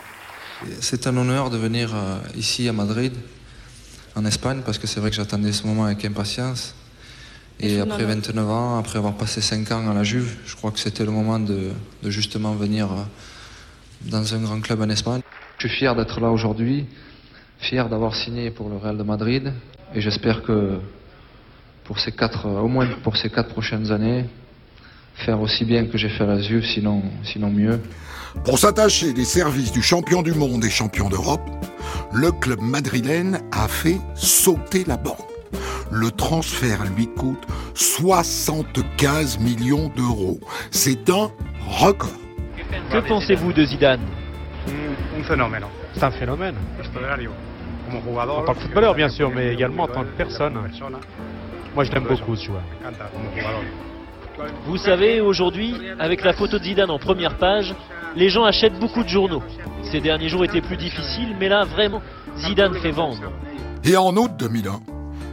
C'est 0.82 1.08
un 1.08 1.18
honneur 1.18 1.50
de 1.50 1.58
venir 1.58 1.96
euh, 1.96 2.20
ici 2.36 2.70
à 2.70 2.74
Madrid, 2.74 3.14
en 4.16 4.26
Espagne, 4.26 4.62
parce 4.64 4.78
que 4.78 4.86
c'est 4.86 5.00
vrai 5.00 5.10
que 5.10 5.16
j'attendais 5.16 5.52
ce 5.52 5.66
moment 5.66 5.86
avec 5.86 6.06
impatience. 6.06 6.76
Et 7.62 7.80
après 7.80 8.06
29 8.06 8.50
ans, 8.50 8.78
après 8.78 9.00
avoir 9.00 9.16
passé 9.16 9.42
5 9.42 9.72
ans 9.72 9.90
à 9.90 9.94
la 9.94 10.04
Juve, 10.04 10.38
je 10.46 10.56
crois 10.56 10.72
que 10.72 10.80
c'était 10.80 11.04
le 11.04 11.12
moment 11.12 11.40
de, 11.40 11.72
de 12.04 12.10
justement 12.10 12.54
venir 12.54 12.92
euh, 12.92 12.96
dans 14.10 14.34
un 14.34 14.40
grand 14.40 14.62
club 14.62 14.82
en 14.82 14.90
Espagne. 14.90 15.22
Je 15.58 15.68
suis 15.68 15.78
fier 15.78 15.96
d'être 15.96 16.20
là 16.22 16.30
aujourd'hui, 16.30 16.86
fier 17.60 17.90
d'avoir 17.90 18.16
signé 18.16 18.52
pour 18.52 18.70
le 18.70 18.78
Real 18.78 18.98
de 18.98 19.04
Madrid, 19.04 19.54
et 19.94 20.02
j'espère 20.02 20.44
que 20.44 20.80
pour 21.90 22.00
ces 22.00 22.12
quatre, 22.12 22.46
euh, 22.46 22.60
au 22.60 22.68
moins 22.68 22.86
pour 23.04 23.18
ces 23.18 23.32
quatre 23.32 23.50
prochaines 23.50 23.92
années, 23.92 24.26
faire 25.16 25.42
aussi 25.42 25.66
bien 25.66 25.88
que 25.88 25.98
j'ai 25.98 26.10
fait 26.10 26.24
à 26.24 26.28
la 26.28 26.40
sinon, 26.62 27.02
sinon 27.24 27.50
mieux. 27.50 27.82
Pour 28.46 28.60
s'attacher 28.60 29.12
des 29.12 29.26
services 29.26 29.72
du 29.72 29.82
champion 29.82 30.22
du 30.22 30.34
monde 30.34 30.64
et 30.64 30.70
champion 30.70 31.10
d'Europe, 31.10 31.50
le 32.14 32.32
club 32.32 32.62
madrilène 32.62 33.42
a 33.52 33.68
fait 33.68 33.98
sauter 34.14 34.84
la 34.86 34.98
banque. 34.98 35.18
Le 35.92 36.12
transfert 36.12 36.84
lui 36.96 37.08
coûte 37.08 37.44
75 37.74 39.40
millions 39.40 39.90
d'euros. 39.98 40.40
C'est 40.70 41.10
un 41.10 41.32
record. 41.68 42.12
Que 42.92 43.00
pensez-vous 43.00 43.52
de 43.52 43.66
Zidane? 43.66 44.02
Un 45.18 45.24
phénomène. 45.24 45.64
C'est 45.96 46.04
un 46.04 46.12
phénomène. 46.12 46.56
En 47.92 48.44
tant 48.44 48.54
que 48.54 48.60
footballeur, 48.60 48.94
bien 48.94 49.10
sûr, 49.10 49.32
mais 49.34 49.52
également 49.52 49.86
en 49.86 49.88
tant 49.88 50.04
que 50.04 50.16
personne. 50.16 50.54
Moi, 51.76 51.84
je 51.84 51.92
l'aime 51.92 52.04
beaucoup, 52.04 52.36
ce 52.36 52.46
joueur. 52.46 52.62
Vous 54.66 54.78
savez, 54.78 55.22
aujourd'hui, 55.22 55.76
avec 56.00 56.24
la 56.24 56.34
photo 56.34 56.58
de 56.58 56.64
Zidane 56.64 56.90
en 56.90 57.00
première 57.00 57.38
page, 57.38 57.76
les 58.16 58.30
gens 58.30 58.46
achètent 58.46 58.80
beaucoup 58.80 59.04
de 59.04 59.10
journaux. 59.10 59.44
Ces 59.84 60.02
derniers 60.02 60.30
jours 60.30 60.44
étaient 60.44 60.62
plus 60.62 60.78
difficiles, 60.78 61.36
mais 61.40 61.50
là, 61.50 61.66
vraiment, 61.66 62.02
Zidane 62.36 62.74
fait 62.76 62.92
vendre. 62.92 63.32
Et 63.84 63.96
en 63.98 64.16
août 64.16 64.32
2001, 64.38 64.80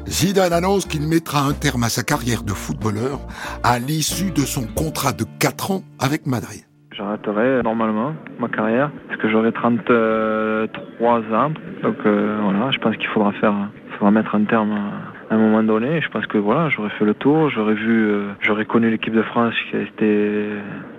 Zidane 0.06 0.52
annonce 0.52 0.86
qu'il 0.86 1.06
mettra 1.06 1.40
un 1.40 1.52
terme 1.52 1.82
à 1.82 1.88
sa 1.88 2.02
carrière 2.02 2.42
de 2.42 2.52
footballeur 2.52 3.20
à 3.62 3.78
l'issue 3.78 4.30
de 4.30 4.42
son 4.42 4.66
contrat 4.66 5.12
de 5.12 5.24
4 5.40 5.70
ans 5.72 5.82
avec 5.98 6.26
Madrid. 6.26 6.62
J'arrêterai 6.92 7.62
normalement 7.62 8.14
ma 8.38 8.48
carrière 8.48 8.90
parce 9.08 9.20
que 9.20 9.28
j'aurai 9.28 9.52
33 9.52 11.18
ans. 11.34 11.50
Donc 11.82 11.96
euh, 12.06 12.38
voilà, 12.40 12.70
je 12.70 12.78
pense 12.78 12.96
qu'il 12.96 13.08
faudra 13.08 13.32
faire, 13.32 13.52
faudra 13.98 14.10
mettre 14.12 14.34
un 14.34 14.44
terme 14.44 14.72
à 14.72 15.15
un 15.34 15.38
moment 15.38 15.62
donné. 15.62 16.00
Je 16.00 16.08
pense 16.08 16.26
que 16.26 16.38
voilà, 16.38 16.68
j'aurais 16.68 16.90
fait 16.90 17.04
le 17.04 17.14
tour, 17.14 17.50
j'aurais 17.50 17.74
vu, 17.74 18.06
euh, 18.06 18.28
j'aurais 18.40 18.64
connu 18.64 18.90
l'équipe 18.90 19.14
de 19.14 19.22
France 19.22 19.54
qui 19.70 19.76
a 19.76 19.80
été 19.80 20.48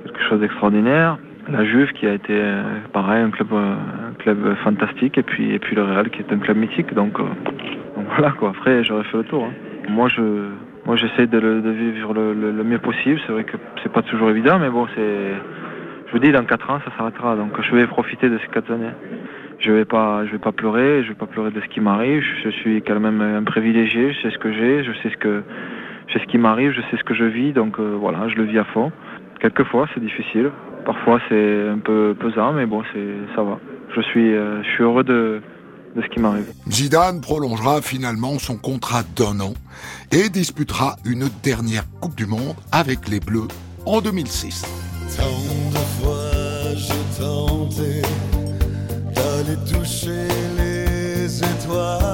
quelque 0.05 0.23
chose 0.29 0.39
d'extraordinaire. 0.39 1.17
La 1.49 1.63
Juve 1.63 1.93
qui 1.93 2.05
a 2.05 2.13
été 2.13 2.33
euh, 2.33 2.63
pareil 2.91 3.23
un 3.23 3.31
club, 3.31 3.47
euh, 3.53 3.75
un 4.09 4.13
club 4.19 4.55
fantastique 4.63 5.17
et 5.17 5.23
puis 5.23 5.53
et 5.53 5.59
puis 5.59 5.75
le 5.75 5.83
Real 5.83 6.09
qui 6.09 6.19
est 6.19 6.33
un 6.33 6.39
club 6.39 6.57
mythique. 6.57 6.93
Donc, 6.93 7.19
euh, 7.19 7.23
voilà 8.17 8.31
quoi. 8.31 8.49
Après 8.49 8.83
j'aurais 8.83 9.05
fait 9.05 9.17
le 9.17 9.23
tour. 9.23 9.45
hein. 9.45 9.53
Moi 9.89 10.09
je 10.09 10.21
moi 10.85 10.95
j'essaie 10.97 11.27
de, 11.27 11.37
vivre 11.39 12.13
le 12.13 12.63
mieux 12.63 12.79
possible. 12.79 13.19
C'est 13.25 13.31
vrai 13.31 13.43
que 13.45 13.57
c'est 13.83 13.91
pas 13.91 14.01
toujours 14.01 14.29
évident, 14.29 14.59
mais 14.59 14.69
bon 14.69 14.87
c'est 14.95 15.35
je 16.07 16.13
vous 16.13 16.19
dis, 16.19 16.31
dans 16.31 16.45
4 16.45 16.69
ans, 16.69 16.79
ça 16.85 16.91
s'arrêtera. 16.97 17.35
Donc, 17.35 17.51
je 17.61 17.75
vais 17.75 17.85
profiter 17.85 18.29
de 18.29 18.37
ces 18.37 18.47
4 18.47 18.71
années. 18.71 18.91
Je 19.59 19.71
vais 19.71 19.85
pas, 19.85 20.25
je 20.25 20.31
vais 20.31 20.37
pas 20.37 20.51
pleurer, 20.51 21.03
je 21.03 21.09
vais 21.09 21.15
pas 21.15 21.25
pleurer 21.25 21.51
de 21.51 21.61
ce 21.61 21.67
qui 21.67 21.79
m'arrive. 21.79 22.21
Je 22.43 22.49
suis 22.49 22.81
quand 22.83 22.99
même 22.99 23.21
un 23.21 23.43
privilégié. 23.43 24.13
Je 24.13 24.21
sais 24.21 24.31
ce 24.31 24.37
que 24.37 24.53
j'ai, 24.53 24.83
je 24.83 24.91
sais 25.01 25.09
ce 25.09 25.17
que, 25.17 25.43
je 26.07 26.13
sais 26.13 26.19
ce 26.19 26.25
qui 26.31 26.37
m'arrive, 26.37 26.71
je 26.71 26.81
sais 26.81 26.97
ce 26.97 27.03
que 27.03 27.15
je 27.15 27.23
vis. 27.23 27.53
Donc, 27.53 27.79
euh, 27.79 27.97
voilà, 27.99 28.29
je 28.29 28.35
le 28.35 28.43
vis 28.43 28.59
à 28.59 28.65
fond. 28.65 28.91
Quelquefois, 29.39 29.87
c'est 29.93 29.99
difficile. 29.99 30.51
Parfois, 30.85 31.19
c'est 31.29 31.67
un 31.69 31.79
peu 31.79 32.15
pesant, 32.19 32.53
mais 32.53 32.65
bon, 32.65 32.83
c'est, 32.93 33.35
ça 33.35 33.43
va. 33.43 33.59
Je 33.95 34.01
suis, 34.01 34.33
euh, 34.33 34.61
je 34.63 34.69
suis 34.69 34.83
heureux 34.83 35.03
de, 35.03 35.41
de 35.95 36.01
ce 36.01 36.07
qui 36.07 36.19
m'arrive. 36.19 36.45
Zidane 36.69 37.21
prolongera 37.21 37.81
finalement 37.81 38.37
son 38.39 38.57
contrat 38.57 39.03
d'un 39.15 39.39
an 39.39 39.53
et 40.11 40.29
disputera 40.29 40.95
une 41.05 41.27
dernière 41.43 41.83
Coupe 41.99 42.15
du 42.15 42.25
Monde 42.25 42.55
avec 42.71 43.07
les 43.09 43.19
Bleus 43.19 43.47
en 43.85 44.01
2006. 44.01 44.63
Tant 45.17 45.23
de 45.71 45.77
fois 45.99 46.37
j'ai 46.75 47.19
tenté 47.19 47.96
d'aller 49.47 49.57
toucher 49.65 50.27
les 50.57 51.39
étoiles, 51.39 52.06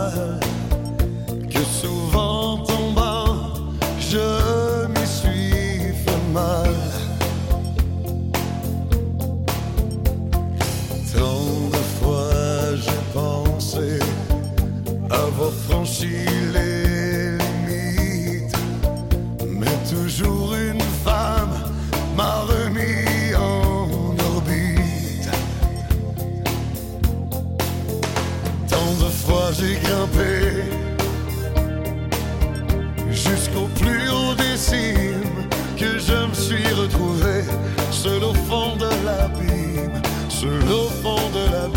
de 39.43 39.49
l'abîme, 39.49 40.01
seul 40.29 40.71
au 40.71 40.89
fond 40.89 41.29
de 41.33 41.51
l'abîme. 41.51 41.72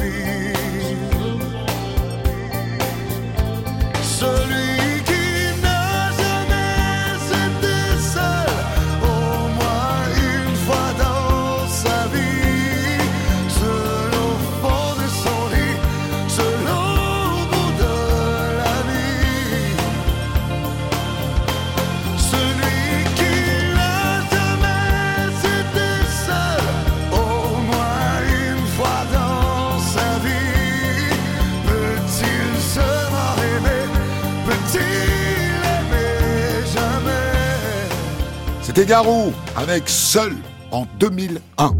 Avec 39.56 39.88
Seul 39.88 40.32
en 40.70 40.86
2001. 41.00 41.70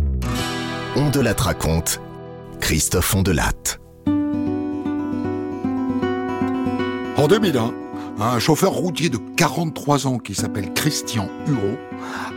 On 0.96 1.10
de 1.10 1.20
la 1.20 1.34
raconte. 1.34 2.00
Christophe 2.60 3.14
Ondelatte. 3.14 3.78
En 7.16 7.28
2001, 7.28 7.72
un 8.20 8.38
chauffeur 8.40 8.72
routier 8.72 9.08
de 9.08 9.18
43 9.36 10.08
ans 10.08 10.18
qui 10.18 10.34
s'appelle 10.34 10.74
Christian 10.74 11.28
Hureau 11.46 11.78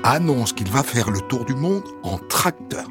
annonce 0.04 0.54
qu'il 0.54 0.70
va 0.70 0.84
faire 0.84 1.10
le 1.10 1.22
tour 1.22 1.46
du 1.46 1.56
monde 1.56 1.84
en 2.04 2.20
tracteur. 2.20 2.86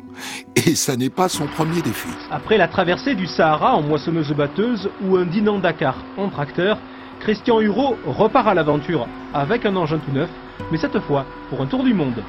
Et 0.56 0.74
ça 0.74 0.96
n'est 0.96 1.10
pas 1.10 1.28
son 1.28 1.46
premier 1.46 1.80
défi. 1.82 2.08
Après 2.32 2.58
la 2.58 2.66
traversée 2.66 3.14
du 3.14 3.28
Sahara 3.28 3.76
en 3.76 3.82
moissonneuse-batteuse 3.82 4.90
ou 5.04 5.16
un 5.16 5.26
Dinan 5.26 5.60
Dakar 5.60 5.94
en 6.16 6.28
tracteur, 6.28 6.76
Christian 7.20 7.60
Hureau 7.60 7.96
repart 8.04 8.48
à 8.48 8.54
l'aventure 8.54 9.06
avec 9.32 9.64
un 9.64 9.76
engin 9.76 9.98
tout 9.98 10.12
neuf, 10.12 10.28
mais 10.70 10.78
cette 10.78 10.98
fois 11.00 11.24
pour 11.50 11.60
un 11.60 11.66
tour 11.66 11.84
du 11.84 11.94
monde. 11.94 12.22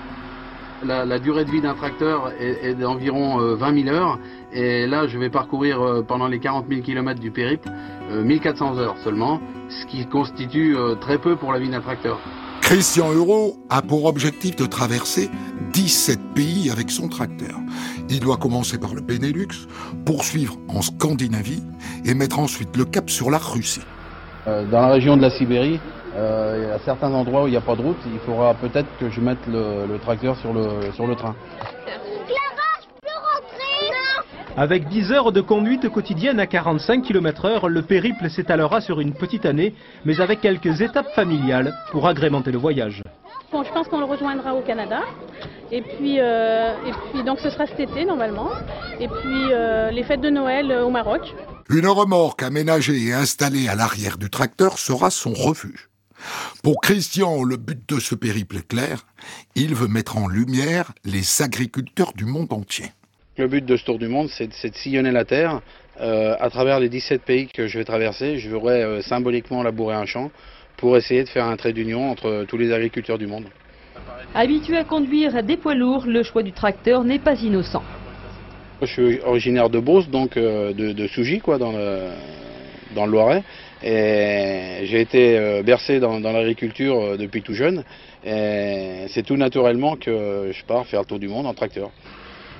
La, 0.85 1.03
la 1.03 1.19
durée 1.19 1.43
de 1.43 1.51
vie 1.51 1.61
d'un 1.61 1.73
tracteur 1.73 2.31
est, 2.39 2.69
est 2.69 2.73
d'environ 2.73 3.41
euh, 3.41 3.55
20 3.55 3.83
000 3.83 3.95
heures. 3.95 4.17
Et 4.53 4.87
là, 4.87 5.07
je 5.07 5.17
vais 5.17 5.29
parcourir 5.29 5.81
euh, 5.81 6.01
pendant 6.01 6.27
les 6.27 6.39
40 6.39 6.67
000 6.69 6.81
km 6.81 7.19
du 7.19 7.31
périple 7.31 7.69
euh, 8.11 8.23
1400 8.23 8.77
heures 8.77 8.95
seulement, 9.03 9.41
ce 9.69 9.85
qui 9.85 10.05
constitue 10.05 10.77
euh, 10.77 10.95
très 10.95 11.17
peu 11.17 11.35
pour 11.35 11.51
la 11.51 11.59
vie 11.59 11.69
d'un 11.69 11.81
tracteur. 11.81 12.17
Christian 12.61 13.11
Hureau 13.11 13.57
a 13.69 13.81
pour 13.81 14.05
objectif 14.05 14.55
de 14.55 14.65
traverser 14.65 15.29
17 15.73 16.33
pays 16.33 16.69
avec 16.71 16.91
son 16.91 17.09
tracteur. 17.09 17.57
Il 18.09 18.19
doit 18.19 18.37
commencer 18.37 18.77
par 18.77 18.93
le 18.93 19.01
Benelux, 19.01 19.67
poursuivre 20.05 20.55
en 20.67 20.81
Scandinavie 20.81 21.63
et 22.05 22.13
mettre 22.13 22.39
ensuite 22.39 22.75
le 22.77 22.85
cap 22.85 23.09
sur 23.09 23.31
la 23.31 23.37
Russie. 23.37 23.81
Euh, 24.47 24.65
dans 24.69 24.81
la 24.81 24.89
région 24.89 25.17
de 25.17 25.21
la 25.21 25.29
Sibérie, 25.29 25.79
euh, 25.79 25.98
il 26.55 26.63
y 26.63 26.71
a 26.71 26.79
certains 26.79 27.13
endroits 27.13 27.43
où 27.43 27.47
il 27.47 27.51
n'y 27.51 27.57
a 27.57 27.61
pas 27.61 27.75
de 27.75 27.81
route. 27.81 27.97
Il 28.05 28.19
faudra 28.19 28.53
peut-être 28.53 28.87
que 28.99 29.09
je 29.09 29.21
mette 29.21 29.45
le, 29.47 29.85
le 29.87 29.99
tracteur 29.99 30.35
sur 30.37 30.53
le, 30.53 30.91
sur 30.93 31.07
le 31.07 31.15
train. 31.15 31.35
Avec 34.57 34.89
10 34.89 35.13
heures 35.13 35.31
de 35.31 35.39
conduite 35.39 35.87
quotidienne 35.87 36.37
à 36.37 36.45
45 36.45 37.03
km/h, 37.03 37.67
le 37.67 37.81
périple 37.81 38.29
s'étalera 38.29 38.81
sur 38.81 38.99
une 38.99 39.13
petite 39.13 39.45
année, 39.45 39.73
mais 40.03 40.19
avec 40.19 40.41
quelques 40.41 40.81
étapes 40.81 41.09
familiales 41.15 41.73
pour 41.91 42.07
agrémenter 42.07 42.51
le 42.51 42.57
voyage. 42.57 43.01
Bon, 43.53 43.63
je 43.63 43.71
pense 43.71 43.87
qu'on 43.87 43.99
le 43.99 44.05
rejoindra 44.05 44.53
au 44.53 44.61
Canada. 44.61 45.03
Et 45.71 45.81
puis, 45.81 46.19
euh, 46.19 46.73
et 46.85 46.91
puis 47.11 47.23
donc 47.23 47.39
ce 47.39 47.49
sera 47.49 47.67
cet 47.67 47.79
été 47.79 48.03
normalement. 48.03 48.49
Et 48.99 49.07
puis 49.07 49.53
euh, 49.53 49.91
les 49.91 50.03
fêtes 50.03 50.19
de 50.21 50.29
Noël 50.29 50.71
euh, 50.71 50.83
au 50.83 50.89
Maroc. 50.89 51.33
Une 51.69 51.87
remorque 51.87 52.43
aménagée 52.43 53.07
et 53.07 53.13
installée 53.13 53.69
à 53.69 53.75
l'arrière 53.75 54.17
du 54.17 54.29
tracteur 54.29 54.77
sera 54.77 55.09
son 55.09 55.33
refuge. 55.33 55.89
Pour 56.63 56.81
Christian, 56.81 57.43
le 57.43 57.57
but 57.57 57.79
de 57.87 57.99
ce 57.99 58.15
périple 58.15 58.57
est 58.57 58.67
clair. 58.67 59.05
Il 59.55 59.75
veut 59.75 59.87
mettre 59.87 60.17
en 60.17 60.27
lumière 60.27 60.91
les 61.05 61.41
agriculteurs 61.41 62.13
du 62.13 62.25
monde 62.25 62.51
entier. 62.51 62.87
Le 63.37 63.47
but 63.47 63.65
de 63.65 63.77
ce 63.77 63.85
tour 63.85 63.99
du 63.99 64.07
monde, 64.07 64.29
c'est 64.29 64.47
de, 64.47 64.75
sillonner 64.75 65.11
la 65.11 65.25
Terre. 65.25 65.61
Euh, 66.01 66.35
à 66.39 66.49
travers 66.49 66.79
les 66.79 66.89
17 66.89 67.21
pays 67.21 67.47
que 67.47 67.67
je 67.67 67.77
vais 67.77 67.85
traverser, 67.85 68.37
je 68.37 68.49
voudrais 68.49 68.83
euh, 68.83 69.01
symboliquement 69.01 69.63
labourer 69.63 69.95
un 69.95 70.05
champ 70.05 70.31
pour 70.77 70.97
essayer 70.97 71.23
de 71.23 71.29
faire 71.29 71.45
un 71.45 71.57
trait 71.57 71.73
d'union 71.73 72.09
entre 72.09 72.45
tous 72.47 72.57
les 72.57 72.71
agriculteurs 72.71 73.17
du 73.17 73.27
monde. 73.27 73.45
Habitué 74.33 74.77
à 74.77 74.83
conduire 74.83 75.43
des 75.43 75.57
poids 75.57 75.75
lourds, 75.75 76.05
le 76.05 76.23
choix 76.23 76.43
du 76.43 76.51
tracteur 76.51 77.03
n'est 77.03 77.19
pas 77.19 77.35
innocent. 77.35 77.83
Je 78.81 78.87
suis 78.87 79.19
originaire 79.21 79.69
de 79.69 79.79
Beauce, 79.79 80.09
donc 80.09 80.37
euh, 80.37 80.73
de, 80.73 80.93
de 80.93 81.07
Sougy, 81.07 81.39
quoi, 81.39 81.57
dans 81.57 81.71
le, 81.71 82.09
dans 82.95 83.05
le 83.05 83.11
Loiret. 83.11 83.43
Et 83.83 84.81
j'ai 84.85 85.01
été 85.01 85.37
euh, 85.37 85.63
bercé 85.63 85.99
dans, 85.99 86.19
dans 86.19 86.31
l'agriculture 86.31 86.99
euh, 86.99 87.17
depuis 87.17 87.41
tout 87.41 87.53
jeune. 87.53 87.83
Et 88.25 89.05
c'est 89.09 89.23
tout 89.23 89.37
naturellement 89.37 89.95
que 89.95 90.51
je 90.51 90.65
pars 90.65 90.85
faire 90.85 91.01
le 91.01 91.05
tour 91.05 91.19
du 91.19 91.27
monde 91.27 91.45
en 91.45 91.53
tracteur. 91.53 91.89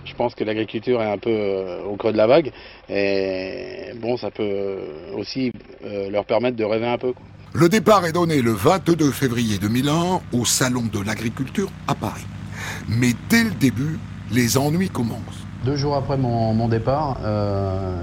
Je 0.05 0.13
pense 0.15 0.33
que 0.35 0.43
l'agriculture 0.43 1.01
est 1.01 1.11
un 1.11 1.17
peu 1.17 1.29
euh, 1.29 1.83
au 1.83 1.95
creux 1.95 2.11
de 2.11 2.17
la 2.17 2.27
vague. 2.27 2.51
Et 2.89 3.91
bon, 4.01 4.17
ça 4.17 4.31
peut 4.31 4.77
aussi 5.15 5.51
euh, 5.85 6.09
leur 6.09 6.25
permettre 6.25 6.57
de 6.57 6.63
rêver 6.63 6.87
un 6.87 6.97
peu. 6.97 7.13
quoi. 7.13 7.21
Le 7.53 7.69
départ 7.69 8.05
est 8.05 8.11
donné 8.11 8.41
le 8.41 8.51
22 8.51 9.11
février 9.11 9.57
2001 9.57 10.21
au 10.33 10.45
Salon 10.45 10.83
de 10.91 11.03
l'Agriculture 11.03 11.69
à 11.87 11.95
Paris. 11.95 12.25
Mais 12.87 13.13
dès 13.29 13.43
le 13.43 13.51
début, 13.51 13.97
les 14.31 14.57
ennuis 14.57 14.89
commencent. 14.89 15.45
Deux 15.65 15.75
jours 15.75 15.95
après 15.95 16.17
mon, 16.17 16.53
mon 16.53 16.69
départ, 16.69 17.17
euh, 17.23 18.01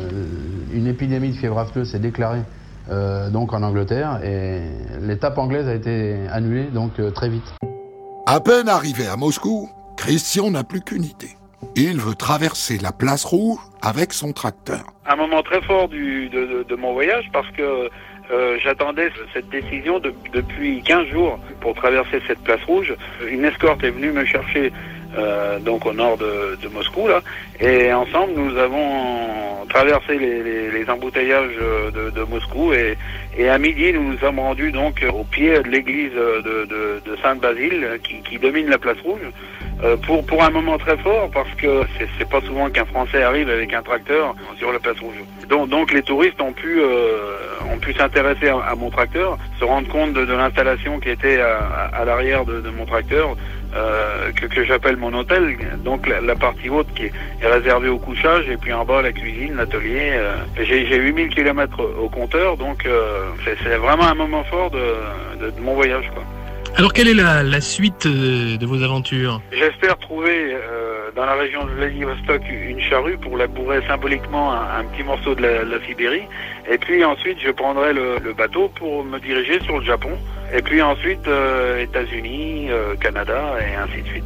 une 0.73 0.87
épidémie 0.87 1.31
de 1.31 1.37
fièvre 1.37 1.59
affreuse 1.59 1.91
s'est 1.91 1.99
déclarée 1.99 2.43
euh, 2.91 3.31
donc 3.31 3.53
en 3.53 3.63
Angleterre 3.63 4.21
et 4.25 4.61
l'étape 5.01 5.39
anglaise 5.39 5.69
a 5.69 5.75
été 5.75 6.17
annulée 6.31 6.65
donc 6.65 6.93
euh, 6.99 7.11
très 7.11 7.29
vite. 7.29 7.45
À 8.27 8.41
peine 8.41 8.69
arrivé 8.69 9.07
à 9.07 9.17
Moscou, 9.17 9.69
Christian 9.97 10.51
n'a 10.51 10.65
plus 10.65 10.81
qu'une 10.81 11.05
idée. 11.05 11.31
Il 11.75 11.99
veut 12.01 12.15
traverser 12.15 12.79
la 12.79 12.93
place 12.93 13.25
rouge 13.25 13.59
avec 13.83 14.13
son 14.13 14.33
tracteur. 14.33 14.85
un 15.09 15.17
moment 15.17 15.43
très 15.43 15.61
fort 15.63 15.89
du, 15.89 16.29
de, 16.29 16.47
de- 16.47 16.63
de 16.69 16.75
mon 16.77 16.93
voyage 16.93 17.25
parce 17.33 17.51
que 17.53 17.89
euh, 18.33 18.59
j'attendais 18.63 19.11
cette 19.33 19.49
décision 19.51 19.99
de- 20.01 20.13
depuis 20.33 20.83
15 20.83 21.07
jours 21.09 21.39
pour 21.61 21.75
traverser 21.75 22.21
cette 22.27 22.41
place 22.41 22.63
rouge. 22.67 22.95
Une 23.31 23.45
escorte 23.45 23.83
est 23.85 23.91
venue 23.91 24.11
me 24.13 24.25
chercher 24.25 24.73
euh, 25.19 25.59
donc 25.61 25.87
au 25.87 25.93
nord 25.93 26.17
de, 26.19 26.57
de 26.63 26.69
Moscou 26.69 27.09
là 27.09 27.23
et 27.61 27.93
ensemble 27.93 28.33
nous 28.37 28.57
avons 28.59 29.65
traversé 29.69 30.19
les, 30.19 30.43
les- 30.43 30.71
les 30.71 30.91
embouteillages 30.91 31.57
de, 31.95 32.11
de 32.11 32.23
Moscou 32.25 32.73
et, 32.73 32.97
et 33.37 33.49
à 33.49 33.59
midi 33.59 33.93
nous 33.93 34.03
nous 34.13 34.19
sommes 34.19 34.39
rendus 34.39 34.73
donc 34.73 35.05
au 35.13 35.25
pied 35.25 35.59
de 35.59 35.69
l'église 35.69 36.13
de, 36.13 36.65
de, 36.67 37.17
Sainte-Basile 37.23 37.99
qui, 38.03 38.21
qui 38.21 38.39
domine 38.39 38.69
la 38.69 38.79
place 38.79 38.99
rouge 39.05 39.21
euh, 39.85 39.97
pour, 39.97 40.25
pour 40.25 40.43
un 40.43 40.51
moment 40.51 40.79
très 40.79 40.97
fort 40.99 41.31
parce 41.33 41.51
que 41.57 41.83
c'est, 42.19 42.29
pas 42.29 42.41
souvent 42.43 42.71
qu'un 42.71 42.85
Français 42.87 43.23
arrive 43.23 43.49
avec 43.51 43.73
un 43.75 43.83
tracteur 43.83 44.35
sur 44.59 44.73
la 44.73 44.79
place 44.79 44.99
rouge. 45.01 45.17
Donc, 45.49 45.69
donc 45.69 45.93
les 45.93 46.03
touristes 46.03 46.41
ont 46.41 46.53
pu, 46.53 46.81
euh, 46.81 47.37
ont 47.73 47.79
pu 47.79 47.93
s'intéresser 47.95 48.49
à, 48.49 48.59
à 48.59 48.75
mon 48.75 48.91
tracteur, 48.91 49.39
se 49.59 49.65
rendre 49.65 49.89
compte 49.89 50.13
de, 50.15 50.25
de 50.25 50.33
l'installation 50.33 50.99
qui 51.01 51.11
était 51.11 51.41
à, 51.41 51.59
à- 51.59 52.01
à 52.01 52.05
l'arrière 52.05 52.45
de, 52.45 52.61
de 52.61 52.71
mon 52.71 52.87
tracteur, 52.87 53.37
euh, 53.77 54.33
que, 54.33 54.47
que 54.47 54.65
j'appelle 54.65 54.97
mon 54.97 55.13
hôtel. 55.13 55.57
Donc 55.85 56.07
la, 56.09 56.21
la 56.21 56.35
partie 56.35 56.69
haute 56.71 56.89
qui 56.95 57.05
est, 57.05 57.13
est 57.43 57.47
réservée 57.47 57.89
au 57.89 57.99
couchage 57.99 58.49
et 58.49 58.57
puis 58.57 58.73
en 58.73 58.85
bas 58.85 59.03
la 59.03 59.13
cuisine, 59.13 59.57
l'atelier. 59.57 60.13
euh. 60.15 60.37
j'ai, 60.57 60.87
j'ai 60.87 60.97
8000 60.97 61.29
km 61.29 61.81
au 62.01 62.09
compteur, 62.09 62.57
donc 62.57 62.87
euh, 62.87 63.31
c'est, 63.45 63.57
c'est 63.63 63.77
vraiment 63.77 64.05
un 64.05 64.15
moment 64.15 64.45
fort 64.45 64.71
de, 64.71 64.85
de, 65.41 65.51
de 65.51 65.61
mon 65.61 65.75
voyage. 65.75 66.11
Quoi. 66.15 66.23
Alors, 66.79 66.93
quelle 66.93 67.09
est 67.09 67.15
la, 67.15 67.43
la 67.43 67.63
suite 67.63 68.05
euh, 68.05 68.59
de 68.59 68.67
vos 68.67 68.83
aventures 68.83 69.41
J'espère 69.51 69.97
trouver 69.99 70.53
euh, 70.53 71.11
dans 71.17 71.25
la 71.25 71.35
région 71.35 71.65
de 71.65 71.71
Vladivostok 71.71 72.43
une 72.51 72.81
charrue 72.83 73.17
pour 73.17 73.39
labourer 73.39 73.81
symboliquement 73.89 74.53
un, 74.53 74.81
un 74.81 74.85
petit 74.85 75.03
morceau 75.03 75.35
de 75.35 75.41
la, 75.41 75.65
la 75.65 75.83
Sibérie. 75.87 76.25
Et 76.71 76.77
puis 76.77 77.03
ensuite, 77.03 77.39
je 77.43 77.51
prendrai 77.51 77.95
le, 77.95 78.19
le 78.23 78.35
bateau 78.35 78.69
pour 78.75 79.03
me 79.05 79.19
diriger 79.19 79.59
sur 79.63 79.79
le 79.79 79.87
Japon. 79.87 80.11
Et 80.53 80.61
puis 80.61 80.83
ensuite, 80.83 81.27
euh, 81.29 81.83
États-Unis, 81.83 82.67
euh, 82.71 82.95
Canada 82.97 83.55
et 83.59 83.75
ainsi 83.75 84.03
de 84.03 84.09
suite. 84.09 84.25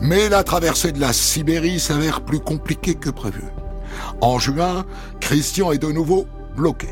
Mais 0.00 0.28
la 0.28 0.44
traversée 0.44 0.92
de 0.92 1.00
la 1.00 1.12
Sibérie 1.12 1.80
s'avère 1.80 2.20
plus 2.20 2.38
compliquée 2.38 2.94
que 2.94 3.10
prévu. 3.10 3.42
En 4.20 4.38
juin, 4.38 4.84
Christian 5.20 5.72
est 5.72 5.82
de 5.82 5.90
nouveau 5.90 6.28
bloqué. 6.56 6.86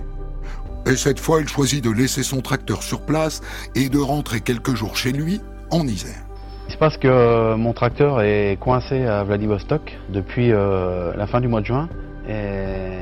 Et 0.86 0.94
cette 0.94 1.18
fois, 1.18 1.40
il 1.40 1.48
choisit 1.48 1.82
de 1.82 1.90
laisser 1.90 2.22
son 2.22 2.40
tracteur 2.40 2.84
sur 2.84 3.00
place 3.00 3.42
et 3.74 3.88
de 3.88 3.98
rentrer 3.98 4.40
quelques 4.40 4.76
jours 4.76 4.96
chez 4.96 5.10
lui 5.10 5.40
en 5.72 5.84
Isère. 5.84 6.22
Il 6.68 6.72
se 6.72 6.78
passe 6.78 6.96
que 6.96 7.08
euh, 7.08 7.56
mon 7.56 7.72
tracteur 7.72 8.20
est 8.20 8.56
coincé 8.60 9.04
à 9.04 9.24
Vladivostok 9.24 9.98
depuis 10.10 10.52
euh, 10.52 11.12
la 11.16 11.26
fin 11.26 11.40
du 11.40 11.48
mois 11.48 11.60
de 11.60 11.66
juin. 11.66 11.88
Et 12.28 13.00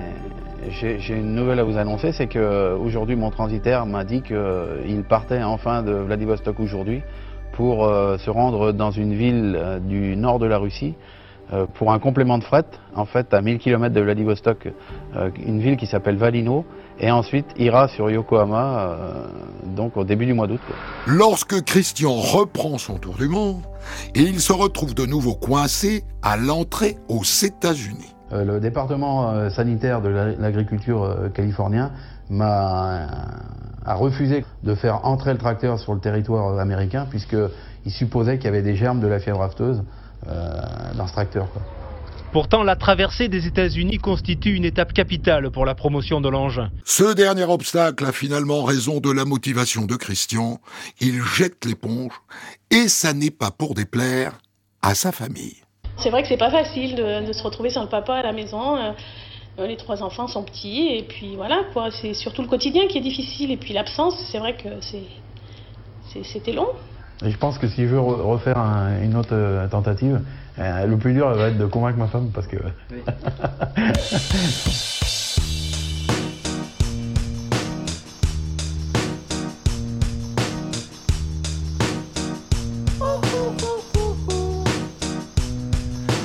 j'ai 0.71 1.15
une 1.15 1.35
nouvelle 1.35 1.61
à 1.61 1.65
vous 1.65 1.77
annoncer, 1.77 2.13
c'est 2.13 2.27
que 2.27 2.39
euh, 2.39 3.17
mon 3.17 3.31
transitaire 3.31 3.85
m'a 3.85 4.05
dit 4.05 4.23
qu'il 4.23 5.05
partait 5.07 5.43
enfin 5.43 5.83
de 5.83 5.93
Vladivostok 5.93 6.61
aujourd'hui 6.61 7.03
pour 7.53 7.85
se 7.85 8.31
rendre 8.31 8.73
dans 8.73 8.91
une 8.91 9.15
ville 9.15 9.81
du 9.83 10.17
nord 10.17 10.41
de 10.41 10.47
la 10.47 10.59
Russie 10.59 10.95
pour 11.75 11.93
un 11.93 12.01
complément 12.01 12.37
de 12.39 12.43
fret, 12.43 12.65
en 12.97 13.05
fait 13.05 13.33
à 13.33 13.43
1000 13.43 13.59
km 13.59 13.95
de 13.95 14.01
Vladivostok, 14.01 14.69
une 15.47 15.61
ville 15.61 15.77
qui 15.77 15.87
s'appelle 15.87 16.17
Valino, 16.17 16.65
et 17.01 17.11
ensuite 17.11 17.47
ira 17.59 17.89
sur 17.89 18.11
Yokohama, 18.11 18.79
euh, 18.79 19.27
donc 19.77 19.97
au 19.97 20.05
début 20.05 20.27
du 20.27 20.35
mois 20.35 20.47
d'août. 20.47 20.61
Lorsque 21.07 21.63
Christian 21.65 22.13
reprend 22.13 22.79
son 22.79 22.99
tour 22.99 23.15
du 23.17 23.29
monde, 23.29 23.63
il 24.15 24.41
se 24.41 24.53
retrouve 24.53 24.95
de 24.95 25.05
nouveau 25.07 25.35
coincé 25.35 26.05
à 26.23 26.37
l'entrée 26.37 26.97
aux 27.09 27.23
États-Unis. 27.25 28.15
Euh, 28.33 28.45
le 28.45 28.61
département 28.61 29.31
euh, 29.31 29.51
sanitaire 29.51 30.01
de 30.01 30.09
la- 30.09 30.33
l'agriculture 30.37 31.31
californien 31.35 31.91
m'a 32.31 33.07
a 33.87 33.95
refusé 33.97 34.47
de 34.63 34.75
faire 34.75 35.05
entrer 35.05 35.33
le 35.33 35.39
tracteur 35.39 35.79
sur 35.79 35.93
le 35.93 36.01
territoire 36.01 36.59
américain 36.59 37.07
puisqu'il 37.11 37.91
supposait 37.91 38.39
qu'il 38.39 38.47
y 38.47 38.49
avait 38.49 38.63
des 38.63 38.77
germes 38.77 39.01
de 39.01 39.07
la 39.07 39.19
fièvre 39.19 39.43
afteuse 39.43 39.83
dans 40.97 41.07
ce 41.07 41.13
tracteur. 41.13 41.53
quoi. 41.53 41.61
Pourtant, 42.35 42.65
la 42.65 42.75
traversée 42.75 43.29
des 43.29 43.47
États-Unis 43.47 43.99
constitue 43.99 44.55
une 44.57 44.65
étape 44.65 44.93
capitale 44.93 45.53
pour 45.53 45.65
la 45.65 45.77
promotion 45.77 46.21
de 46.21 46.29
l'engin. 46.29 46.69
Ce 46.85 47.15
dernier 47.15 47.45
obstacle 47.45 48.05
a 48.05 48.11
finalement 48.11 48.65
raison 48.65 48.99
de 48.99 49.09
la 49.13 49.25
motivation 49.25 49.83
de 49.87 49.95
Christian. 49.95 50.59
Il 51.01 51.23
jette 51.23 51.65
l'éponge 51.65 52.11
et 52.73 52.89
ça 52.89 53.13
n'est 53.13 53.31
pas 53.31 53.53
pour 53.53 53.75
déplaire 53.75 54.33
à 54.83 54.97
sa 54.97 55.13
famille. 55.13 55.59
C'est 55.99 56.11
vrai 56.11 56.23
que 56.23 56.29
c'est 56.29 56.37
pas 56.37 56.51
facile 56.51 56.97
de, 56.97 57.25
de 57.25 57.33
se 57.33 57.41
retrouver 57.45 57.71
sans 57.71 57.85
le 57.85 57.89
papa 57.89 58.15
à 58.15 58.23
la 58.25 58.33
maison. 58.33 58.77
euh, 58.79 58.91
les 59.69 59.77
trois 59.77 60.03
enfants 60.03 60.27
sont 60.27 60.43
petits 60.43 60.89
et 60.89 61.05
puis 61.05 61.37
voilà 61.37 61.61
quoi. 61.73 61.91
C'est 61.93 62.15
surtout 62.15 62.43
le 62.43 62.49
quotidien 62.49 62.89
qui 62.89 62.99
est 62.99 63.07
difficile 63.13 63.53
et 63.53 63.57
puis 63.57 63.73
l'absence. 63.75 64.15
C'est 64.33 64.41
vrai 64.41 64.57
que 64.57 64.71
c'est 64.81 65.05
c'est- 66.13 66.25
c'était 66.25 66.53
long. 66.53 66.67
Et 67.25 67.31
je 67.31 67.37
pense 67.39 67.59
que 67.59 67.69
si 67.69 67.83
je 67.83 67.87
veux 67.95 68.01
re- 68.01 68.23
refaire 68.23 68.59
un- 68.59 69.01
une 69.05 69.15
autre 69.15 69.29
euh, 69.35 69.69
tentative, 69.69 70.21
euh, 70.59 70.87
le 70.87 70.97
plus 70.97 71.13
dur 71.13 71.31
va 71.35 71.49
être 71.49 71.59
de 71.59 71.67
convaincre 71.67 71.99
ma 71.99 72.07
femme 72.07 72.31
parce 72.33 72.47
que... 72.47 72.57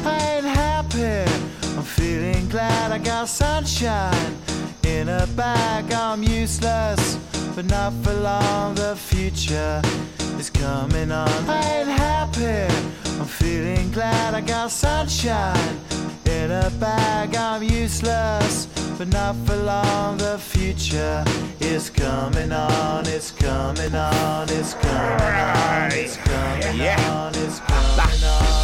I 0.05 0.17
ain't 0.35 0.45
happy. 0.45 1.25
I'm 1.75 1.83
feeling 1.83 2.47
glad 2.49 2.91
I 2.91 2.97
got 2.99 3.27
sunshine 3.27 4.37
in 4.85 5.09
a 5.09 5.25
bag. 5.35 5.91
I'm 5.91 6.23
useless, 6.23 7.17
but 7.55 7.65
not 7.65 7.93
for 8.03 8.13
long. 8.13 8.75
The 8.75 8.95
future 8.95 9.81
is 10.37 10.49
coming 10.49 11.11
on. 11.11 11.29
I 11.47 11.79
ain't 11.79 11.89
happy. 11.89 12.98
I'm 13.19 13.25
feeling 13.25 13.91
glad 13.91 14.33
I 14.33 14.39
got 14.39 14.71
sunshine 14.71 15.77
in 16.25 16.51
a 16.51 16.69
bag. 16.79 17.35
I'm 17.35 17.61
useless, 17.61 18.67
but 18.97 19.09
not 19.09 19.35
for 19.45 19.57
long. 19.57 20.17
The 20.17 20.37
future 20.39 21.25
is 21.59 21.89
coming 21.89 22.53
on. 22.53 23.05
It's 23.07 23.31
coming 23.31 23.93
on. 23.93 24.47
It's 24.49 24.73
coming 24.73 24.93
on. 24.93 25.91
It's 25.91 26.15
coming 26.15 26.81
on. 26.81 27.33
It's 27.35 27.59
coming 27.59 28.23
on. 28.23 28.59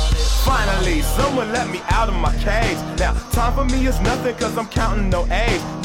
Finally, 0.45 1.01
someone 1.01 1.51
let 1.51 1.67
me 1.69 1.81
out 1.89 2.07
of 2.07 2.15
my 2.15 2.33
cage. 2.37 2.77
Now, 2.97 3.11
time 3.31 3.53
for 3.55 3.65
me 3.65 3.87
is 3.87 3.99
nothing 3.99 4.35
cause 4.35 4.57
I'm 4.57 4.67
counting 4.67 5.09
no 5.09 5.27
A's. 5.31 5.84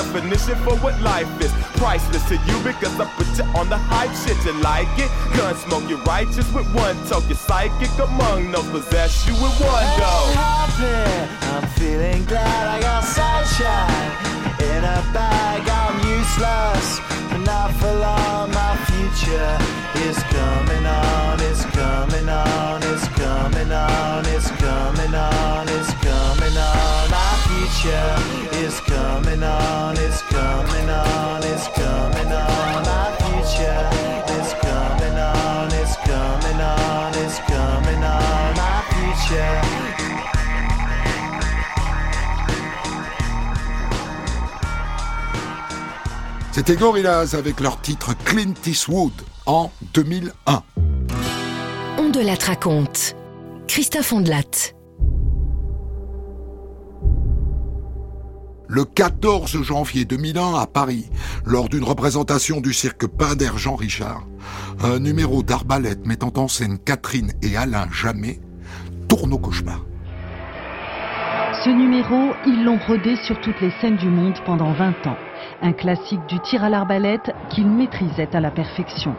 definition 0.01 0.55
for 0.63 0.75
what 0.77 0.99
life 1.01 1.29
is. 1.41 1.51
Priceless 1.77 2.23
to 2.29 2.35
you 2.35 2.57
because 2.63 2.99
I 2.99 3.05
put 3.15 3.27
you 3.37 3.45
on 3.59 3.69
the 3.69 3.77
hype 3.77 4.13
shit. 4.21 4.37
You 4.45 4.53
like 4.61 4.89
it? 4.97 5.09
Gun 5.37 5.55
smoke, 5.55 5.87
you're 5.89 6.01
righteous 6.03 6.47
with 6.53 6.67
one 6.73 6.97
toke. 7.07 7.27
You're 7.29 7.37
psychic 7.37 7.93
among 7.99 8.51
no 8.51 8.61
possess 8.71 9.27
you 9.27 9.33
with 9.33 9.55
one 9.61 9.89
go. 10.01 10.13
I'm 11.53 11.67
feeling 11.77 12.25
glad 12.25 12.63
I 12.75 12.81
got 12.81 13.03
sunshine 13.03 14.11
in 14.69 14.81
a 14.83 14.99
bag. 15.13 15.61
I'm 15.69 15.97
useless, 16.17 16.99
but 17.29 17.41
not 17.45 17.69
for 17.77 17.93
long. 17.93 18.49
My 18.51 18.73
future 18.89 19.53
is 20.07 20.17
coming 20.33 20.85
on. 20.85 21.39
It's 21.49 21.65
coming 21.77 22.29
on. 22.29 22.81
It's 22.83 23.07
coming 23.21 23.71
on. 23.71 24.25
It's 24.25 24.49
coming 24.57 25.13
on. 25.13 25.69
It's 25.69 25.93
coming 26.01 26.57
on. 26.57 27.09
My 27.09 27.31
future 27.45 28.50
coming 29.31 29.43
on. 29.43 29.95
It's 29.97 30.21
coming 30.23 30.89
on. 30.89 31.43
It's 31.43 31.67
coming 31.69 32.31
on. 32.31 32.83
My 32.83 33.11
future 33.19 33.89
is 34.37 34.53
coming 34.61 35.17
on. 35.17 35.71
It's 35.71 35.95
coming 36.05 36.61
on. 36.61 37.13
It's 37.15 37.39
coming 37.47 38.03
on. 38.03 38.53
My 38.55 38.81
future. 38.89 39.61
C'était 46.51 46.75
Gorillaz 46.75 47.33
avec 47.33 47.61
leur 47.61 47.79
titre 47.79 48.13
Clint 48.25 48.53
Eastwood 48.65 49.13
en 49.45 49.71
2001. 49.93 50.63
On 51.97 52.09
de 52.09 52.19
la 52.19 52.35
raconte. 52.35 53.15
Christophe 53.67 54.11
Ondelat. 54.11 54.73
Le 58.73 58.85
14 58.85 59.63
janvier 59.63 60.05
2001 60.05 60.55
à 60.55 60.65
Paris, 60.65 61.09
lors 61.45 61.67
d'une 61.67 61.83
représentation 61.83 62.61
du 62.61 62.71
cirque 62.71 63.05
Pinder 63.05 63.51
Jean 63.57 63.75
Richard, 63.75 64.23
un 64.81 64.97
numéro 64.99 65.43
d'arbalète 65.43 66.07
mettant 66.07 66.31
en 66.37 66.47
scène 66.47 66.79
Catherine 66.79 67.33
et 67.41 67.57
Alain 67.57 67.87
Jamais 67.91 68.39
tourne 69.09 69.33
au 69.33 69.39
cauchemar. 69.39 69.81
Ce 71.65 71.69
numéro, 71.69 72.33
ils 72.47 72.63
l'ont 72.63 72.79
rodé 72.87 73.17
sur 73.17 73.41
toutes 73.41 73.59
les 73.59 73.73
scènes 73.81 73.97
du 73.97 74.07
monde 74.07 74.39
pendant 74.45 74.71
20 74.71 75.05
ans. 75.05 75.17
Un 75.61 75.73
classique 75.73 76.25
du 76.29 76.39
tir 76.39 76.63
à 76.63 76.69
l'arbalète 76.69 77.29
qu'ils 77.49 77.67
maîtrisaient 77.67 78.33
à 78.33 78.39
la 78.39 78.51
perfection. 78.51 79.13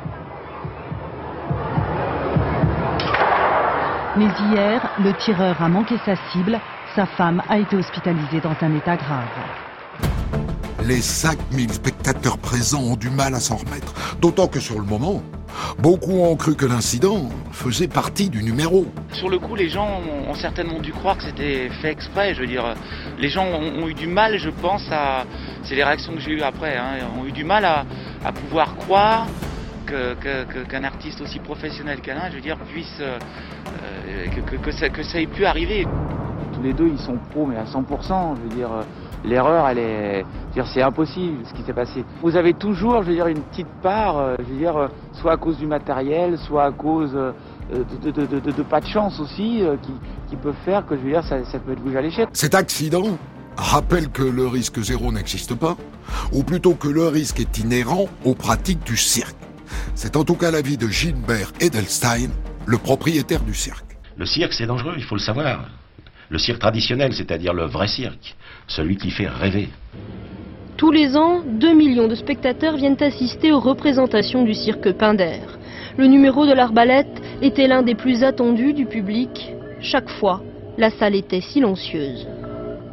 Mais 4.16 4.28
hier, 4.48 4.90
le 4.98 5.12
tireur 5.22 5.60
a 5.60 5.68
manqué 5.68 5.96
sa 6.06 6.16
cible. 6.32 6.58
Sa 6.94 7.06
femme 7.06 7.42
a 7.48 7.58
été 7.58 7.76
hospitalisée 7.76 8.40
dans 8.40 8.54
un 8.60 8.76
état 8.76 8.96
grave. 8.96 9.24
Les 10.84 11.00
5000 11.00 11.72
spectateurs 11.72 12.38
présents 12.38 12.82
ont 12.82 12.96
du 12.96 13.08
mal 13.08 13.34
à 13.34 13.40
s'en 13.40 13.56
remettre, 13.56 13.94
d'autant 14.20 14.48
que 14.48 14.58
sur 14.60 14.78
le 14.80 14.84
moment, 14.84 15.22
beaucoup 15.78 16.22
ont 16.24 16.34
cru 16.36 16.54
que 16.56 16.66
l'incident 16.66 17.28
faisait 17.52 17.86
partie 17.88 18.28
du 18.28 18.42
numéro. 18.42 18.86
Sur 19.12 19.28
le 19.30 19.38
coup, 19.38 19.54
les 19.54 19.68
gens 19.68 19.88
ont, 20.28 20.34
certainement 20.34 20.80
dû 20.80 20.92
croire 20.92 21.16
que 21.16 21.22
c'était 21.24 21.68
fait 21.80 21.92
exprès. 21.92 22.34
Je 22.34 22.40
veux 22.40 22.46
dire, 22.48 22.74
les 23.18 23.28
gens 23.28 23.44
ont, 23.46 23.84
ont 23.84 23.88
eu 23.88 23.94
du 23.94 24.08
mal, 24.08 24.38
je 24.38 24.50
pense, 24.50 24.82
à. 24.90 25.24
C'est 25.62 25.76
les 25.76 25.84
réactions 25.84 26.12
que 26.14 26.20
j'ai 26.20 26.32
eues 26.32 26.42
après, 26.42 26.76
hein, 26.76 27.06
ont 27.18 27.24
eu 27.24 27.32
du 27.32 27.44
mal 27.44 27.64
à, 27.64 27.84
à 28.24 28.32
pouvoir 28.32 28.74
croire 28.76 29.26
que- 29.86 30.14
que- 30.14 30.44
que- 30.44 30.64
qu'un 30.68 30.82
artiste 30.84 31.20
aussi 31.20 31.38
professionnel 31.38 32.00
qu'Alain, 32.00 32.28
je 32.30 32.34
veux 32.36 32.40
dire, 32.42 32.58
puisse. 32.58 32.96
euh, 33.00 33.18
euh, 34.08 34.26
que, 34.28 34.40
que- 34.40 34.56
que 34.56 34.72
ça, 34.72 34.88
que 34.88 35.02
ça 35.04 35.20
ait 35.20 35.26
pu 35.26 35.46
arriver. 35.46 35.86
Les 36.62 36.72
deux, 36.72 36.88
ils 36.88 36.98
sont 36.98 37.16
pros, 37.30 37.46
mais 37.46 37.56
à 37.56 37.64
100%. 37.64 38.36
Je 38.36 38.42
veux 38.48 38.54
dire, 38.56 38.70
euh, 38.72 38.82
l'erreur, 39.24 39.66
elle 39.68 39.78
est. 39.78 40.20
je 40.20 40.24
veux 40.60 40.62
dire, 40.62 40.66
c'est 40.72 40.82
impossible 40.82 41.38
ce 41.44 41.52
qui 41.54 41.62
s'est 41.62 41.72
passé. 41.72 42.04
Vous 42.22 42.36
avez 42.36 42.54
toujours, 42.54 43.02
je 43.02 43.08
veux 43.08 43.14
dire, 43.14 43.26
une 43.26 43.40
petite 43.42 43.66
part, 43.82 44.18
euh, 44.18 44.36
je 44.38 44.44
veux 44.52 44.58
dire, 44.58 44.76
euh, 44.76 44.88
soit 45.20 45.32
à 45.32 45.36
cause 45.36 45.56
du 45.58 45.66
matériel, 45.66 46.38
soit 46.38 46.64
à 46.64 46.70
cause. 46.72 47.12
de, 47.12 48.10
de- 48.10 48.10
de- 48.26 48.38
de- 48.40 48.50
de 48.50 48.62
pas 48.62 48.80
de 48.80 48.86
chance 48.86 49.18
aussi, 49.18 49.62
qui, 49.82 49.92
qui 50.28 50.36
peuvent 50.36 50.54
faire 50.64 50.84
que 50.86 50.94
je 50.94 51.00
veux 51.00 51.10
dire, 51.10 51.24
ça, 51.24 51.42
ça 51.44 51.58
peut 51.58 51.72
être 51.72 51.80
bouger 51.80 51.96
à 51.96 52.02
l'échelle. 52.02 52.26
Cet 52.34 52.54
accident 52.54 53.16
rappelle 53.56 54.08
que 54.10 54.22
le 54.24 54.46
risque 54.46 54.78
zéro 54.82 55.10
n'existe 55.10 55.54
pas, 55.54 55.76
ou 56.34 56.42
plutôt 56.42 56.74
que 56.74 56.88
le 56.88 57.06
risque 57.08 57.40
est 57.40 57.58
inhérent 57.58 58.06
aux 58.24 58.34
pratiques 58.34 58.84
du 58.84 58.98
cirque. 58.98 59.36
C'est 59.94 60.16
en 60.16 60.24
tout 60.24 60.34
cas 60.34 60.50
l'avis 60.50 60.76
de 60.76 60.86
Gilbert 60.88 61.52
Edelstein, 61.60 62.28
le 62.66 62.76
propriétaire 62.76 63.40
du 63.42 63.54
cirque. 63.54 63.96
Le 64.18 64.26
cirque, 64.26 64.52
c'est 64.52 64.66
dangereux, 64.66 64.94
il 64.98 65.04
faut 65.04 65.14
le 65.14 65.20
savoir. 65.22 65.64
Le 66.32 66.38
cirque 66.38 66.60
traditionnel, 66.60 67.12
c'est-à-dire 67.12 67.52
le 67.52 67.66
vrai 67.66 67.86
cirque, 67.86 68.36
celui 68.66 68.96
qui 68.96 69.10
fait 69.10 69.28
rêver. 69.28 69.68
Tous 70.78 70.90
les 70.90 71.14
ans, 71.14 71.42
2 71.44 71.74
millions 71.74 72.08
de 72.08 72.14
spectateurs 72.14 72.76
viennent 72.76 73.02
assister 73.02 73.52
aux 73.52 73.60
représentations 73.60 74.42
du 74.42 74.54
cirque 74.54 74.92
Pinder. 74.92 75.40
Le 75.98 76.06
numéro 76.06 76.46
de 76.46 76.54
l'arbalète 76.54 77.20
était 77.42 77.66
l'un 77.66 77.82
des 77.82 77.94
plus 77.94 78.24
attendus 78.24 78.72
du 78.72 78.86
public. 78.86 79.52
Chaque 79.82 80.08
fois, 80.08 80.42
la 80.78 80.88
salle 80.88 81.16
était 81.16 81.42
silencieuse. 81.42 82.26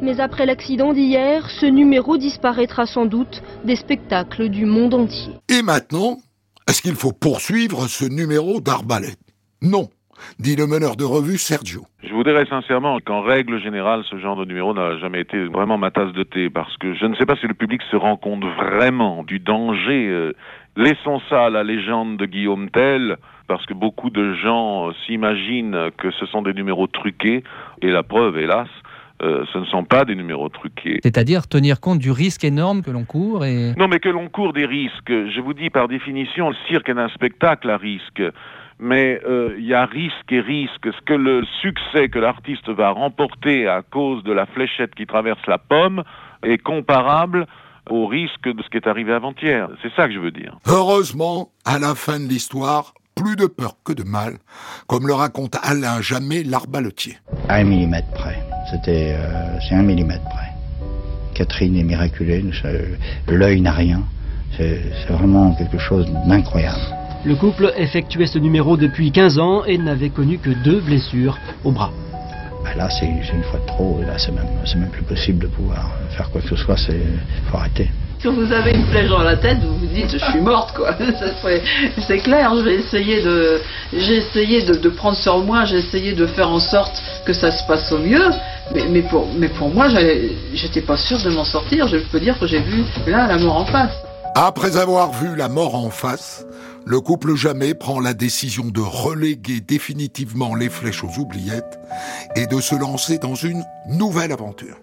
Mais 0.02 0.20
après 0.20 0.44
l'accident 0.44 0.92
d'hier, 0.92 1.48
ce 1.48 1.64
numéro 1.64 2.18
disparaîtra 2.18 2.84
sans 2.84 3.06
doute 3.06 3.42
des 3.64 3.76
spectacles 3.76 4.50
du 4.50 4.66
monde 4.66 4.92
entier. 4.92 5.32
Et 5.48 5.62
maintenant, 5.62 6.18
est-ce 6.68 6.82
qu'il 6.82 6.94
faut 6.94 7.12
poursuivre 7.12 7.88
ce 7.88 8.04
numéro 8.04 8.60
d'arbalète? 8.60 9.18
Non, 9.62 9.88
dit 10.38 10.56
le 10.56 10.66
meneur 10.66 10.96
de 10.96 11.04
revue 11.04 11.38
Sergio. 11.38 11.82
Je 12.02 12.12
vous 12.12 12.24
dirais 12.24 12.46
sincèrement 12.46 12.98
qu'en 13.00 13.22
règle 13.22 13.60
générale, 13.60 14.02
ce 14.10 14.18
genre 14.18 14.36
de 14.36 14.44
numéro 14.44 14.74
n'a 14.74 14.98
jamais 14.98 15.20
été 15.20 15.44
vraiment 15.44 15.78
ma 15.78 15.90
tasse 15.90 16.12
de 16.12 16.22
thé 16.22 16.50
parce 16.50 16.76
que 16.78 16.94
je 16.94 17.06
ne 17.06 17.14
sais 17.16 17.26
pas 17.26 17.36
si 17.36 17.46
le 17.46 17.54
public 17.54 17.82
se 17.90 17.96
rend 17.96 18.16
compte 18.16 18.44
vraiment 18.44 19.22
du 19.24 19.38
danger. 19.38 20.08
euh, 20.08 20.32
laissons 20.76 21.20
ça 21.28 21.46
à 21.46 21.50
la 21.50 21.62
légende 21.62 22.16
de 22.16 22.26
Guillaume 22.26 22.70
Tell 22.70 23.16
parce 23.48 23.66
que 23.66 23.74
beaucoup 23.74 24.10
de 24.10 24.34
gens 24.34 24.88
euh, 24.88 24.92
s'imaginent 25.06 25.90
que 25.98 26.10
ce 26.12 26.26
sont 26.26 26.42
des 26.42 26.54
numéros 26.54 26.86
truqués 26.86 27.42
et 27.82 27.90
la 27.90 28.02
preuve, 28.02 28.38
hélas, 28.38 28.68
euh, 29.22 29.44
ce 29.52 29.58
ne 29.58 29.64
sont 29.66 29.84
pas 29.84 30.04
des 30.06 30.14
numéros 30.14 30.48
truqués. 30.48 30.98
C'est-à-dire 31.02 31.46
tenir 31.46 31.80
compte 31.80 31.98
du 31.98 32.10
risque 32.10 32.42
énorme 32.42 32.82
que 32.82 32.90
l'on 32.90 33.04
court 33.04 33.44
et... 33.44 33.74
Non, 33.76 33.86
mais 33.86 33.98
que 33.98 34.08
l'on 34.08 34.28
court 34.28 34.54
des 34.54 34.64
risques. 34.64 35.10
Je 35.10 35.40
vous 35.40 35.52
dis 35.52 35.68
par 35.68 35.88
définition, 35.88 36.48
le 36.48 36.56
cirque 36.68 36.88
est 36.88 36.98
un 36.98 37.10
spectacle 37.10 37.68
à 37.68 37.76
risque. 37.76 38.22
Mais 38.80 39.20
euh, 39.28 39.54
il 39.58 39.66
y 39.66 39.74
a 39.74 39.84
risque 39.84 40.30
et 40.30 40.40
risque. 40.40 40.86
Ce 40.86 41.04
que 41.04 41.12
le 41.12 41.44
succès 41.60 42.08
que 42.08 42.18
l'artiste 42.18 42.68
va 42.70 42.90
remporter 42.90 43.68
à 43.68 43.82
cause 43.82 44.24
de 44.24 44.32
la 44.32 44.46
fléchette 44.46 44.94
qui 44.94 45.06
traverse 45.06 45.46
la 45.46 45.58
pomme 45.58 46.02
est 46.42 46.58
comparable 46.58 47.46
au 47.90 48.06
risque 48.06 48.48
de 48.48 48.62
ce 48.62 48.68
qui 48.70 48.78
est 48.78 48.86
arrivé 48.86 49.12
avant-hier? 49.12 49.68
C'est 49.82 49.92
ça 49.94 50.08
que 50.08 50.14
je 50.14 50.18
veux 50.18 50.30
dire. 50.30 50.56
Heureusement, 50.66 51.50
à 51.66 51.78
la 51.78 51.94
fin 51.94 52.18
de 52.18 52.24
l'histoire, 52.24 52.94
plus 53.14 53.36
de 53.36 53.46
peur 53.46 53.74
que 53.84 53.92
de 53.92 54.02
mal, 54.02 54.38
comme 54.86 55.06
le 55.06 55.12
raconte 55.12 55.56
Alain 55.62 56.00
Jamais 56.00 56.42
l'arbaletier. 56.42 57.18
À 57.48 57.56
un 57.56 57.64
millimètre 57.64 58.10
près. 58.14 58.38
C'était, 58.70 59.14
euh, 59.14 59.58
c'est 59.68 59.74
un 59.74 59.82
millimètre 59.82 60.24
près. 60.24 60.48
Catherine 61.34 61.76
est 61.76 61.84
miraculée, 61.84 62.44
l'œil 63.28 63.60
n'a 63.60 63.72
rien. 63.72 64.02
C'est 64.56 64.80
vraiment 65.08 65.54
quelque 65.54 65.78
chose 65.78 66.06
d'incroyable. 66.26 66.99
Le 67.22 67.34
couple 67.34 67.74
effectuait 67.76 68.26
ce 68.26 68.38
numéro 68.38 68.78
depuis 68.78 69.12
15 69.12 69.38
ans 69.38 69.64
et 69.64 69.76
n'avait 69.76 70.08
connu 70.08 70.38
que 70.38 70.48
deux 70.64 70.80
blessures 70.80 71.36
au 71.64 71.70
bras. 71.70 71.90
Bah 72.64 72.70
là, 72.74 72.88
c'est, 72.88 73.06
une 73.06 73.42
fois 73.44 73.60
de 73.60 73.66
trop. 73.66 74.00
et 74.02 74.06
Là, 74.06 74.18
c'est 74.18 74.32
même, 74.32 74.48
c'est 74.64 74.76
même 74.76 74.88
plus 74.88 75.02
possible 75.02 75.42
de 75.42 75.46
pouvoir 75.48 75.90
faire 76.16 76.30
quoi 76.30 76.40
que 76.40 76.48
ce 76.48 76.56
soit. 76.56 76.78
C'est, 76.78 77.00
faut 77.50 77.58
arrêter. 77.58 77.90
Quand 78.22 78.32
vous 78.32 78.50
avez 78.52 78.72
une 78.72 78.84
flèche 78.86 79.08
dans 79.08 79.22
la 79.22 79.36
tête, 79.36 79.58
vous 79.62 79.76
vous 79.76 79.86
dites 79.86 80.10
je 80.12 80.18
suis 80.18 80.40
morte 80.40 80.74
quoi. 80.76 80.94
C'est 82.06 82.18
clair, 82.18 82.54
je 82.54 82.60
vais 82.60 82.74
essayer 82.74 83.22
de, 83.22 83.60
j'ai 83.94 84.16
essayé 84.16 84.62
de, 84.62 84.74
de 84.74 84.88
prendre 84.90 85.16
sur 85.16 85.38
moi, 85.38 85.64
j'ai 85.64 85.78
essayé 85.78 86.12
de 86.12 86.26
faire 86.26 86.50
en 86.50 86.58
sorte 86.58 87.02
que 87.24 87.32
ça 87.32 87.50
se 87.50 87.66
passe 87.66 87.90
au 87.92 87.98
mieux. 87.98 88.28
Mais, 88.74 88.84
mais 88.90 89.02
pour, 89.02 89.26
mais 89.38 89.48
pour 89.48 89.70
moi, 89.70 89.88
j'étais 90.52 90.82
pas 90.82 90.98
sûre 90.98 91.18
de 91.22 91.30
m'en 91.30 91.44
sortir. 91.44 91.88
Je 91.88 91.96
peux 91.96 92.20
dire 92.20 92.38
que 92.38 92.46
j'ai 92.46 92.60
vu 92.60 92.84
là 93.06 93.26
la 93.26 93.38
mort 93.38 93.56
en 93.56 93.64
face. 93.64 93.92
Après 94.34 94.76
avoir 94.76 95.12
vu 95.12 95.34
la 95.34 95.48
mort 95.48 95.74
en 95.74 95.90
face, 95.90 96.44
le 96.86 97.00
couple 97.00 97.34
jamais 97.34 97.74
prend 97.74 98.00
la 98.00 98.14
décision 98.14 98.64
de 98.66 98.80
reléguer 98.80 99.60
définitivement 99.60 100.54
les 100.54 100.68
flèches 100.68 101.04
aux 101.04 101.18
oubliettes 101.18 101.78
et 102.36 102.46
de 102.46 102.60
se 102.60 102.74
lancer 102.74 103.18
dans 103.18 103.34
une 103.34 103.62
nouvelle 103.88 104.32
aventure. 104.32 104.76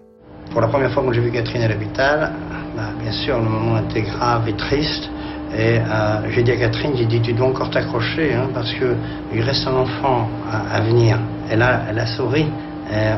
Pour 0.52 0.60
la 0.60 0.68
première 0.68 0.92
fois 0.92 1.02
quand 1.02 1.12
j'ai 1.12 1.20
vu 1.20 1.30
Catherine 1.30 1.62
à 1.62 1.68
l'hôpital, 1.68 2.32
bah, 2.76 2.90
bien 3.02 3.12
sûr, 3.12 3.38
le 3.38 3.48
moment 3.48 3.78
était 3.78 4.02
grave 4.02 4.48
et 4.48 4.56
triste. 4.56 5.10
Et 5.56 5.78
euh, 5.78 6.30
j'ai 6.30 6.42
dit 6.42 6.52
à 6.52 6.56
Catherine, 6.56 6.92
j'ai 6.94 7.06
dit, 7.06 7.20
tu 7.20 7.32
dois 7.32 7.48
encore 7.48 7.70
t'accrocher, 7.70 8.34
hein, 8.34 8.48
parce 8.54 8.72
que 8.74 8.94
il 9.34 9.40
reste 9.40 9.66
un 9.66 9.74
enfant 9.74 10.28
à, 10.50 10.80
venir. 10.82 11.18
Et 11.50 11.56
là, 11.56 11.82
elle 11.88 11.98
a 11.98 12.06
souri. 12.06 12.46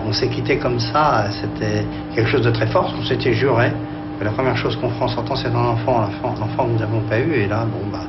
On 0.07 0.13
s'est 0.13 0.29
quitté 0.29 0.59
comme 0.59 0.81
ça. 0.81 1.27
C'était 1.41 1.85
quelque 2.15 2.31
chose 2.31 2.43
de 2.43 2.51
très 2.51 2.67
fort. 2.69 2.93
On 2.99 3.05
s'était 3.05 3.35
juré 3.35 3.73
que 4.19 4.25
la 4.25 4.31
première 4.31 4.57
chose 4.57 4.77
qu'on 4.77 4.91
fera 4.91 5.05
en 5.05 5.09
sortant, 5.09 5.37
c'est 5.37 5.49
un 5.49 5.55
enfant, 5.55 6.09
l'enfant, 6.23 6.67
que 6.67 6.73
nous 6.73 6.79
n'avons 6.79 7.03
pas 7.03 7.19
eu. 7.19 7.33
Et 7.35 7.47
là, 7.47 7.65
bon, 7.65 7.91
bah, 7.93 8.05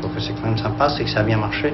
trouve 0.00 0.14
que 0.14 0.20
c'est 0.20 0.34
quand 0.34 0.48
même 0.48 0.58
sympa, 0.58 0.88
c'est 0.96 1.04
que 1.04 1.10
ça 1.10 1.20
a 1.20 1.22
bien 1.22 1.38
marché. 1.38 1.72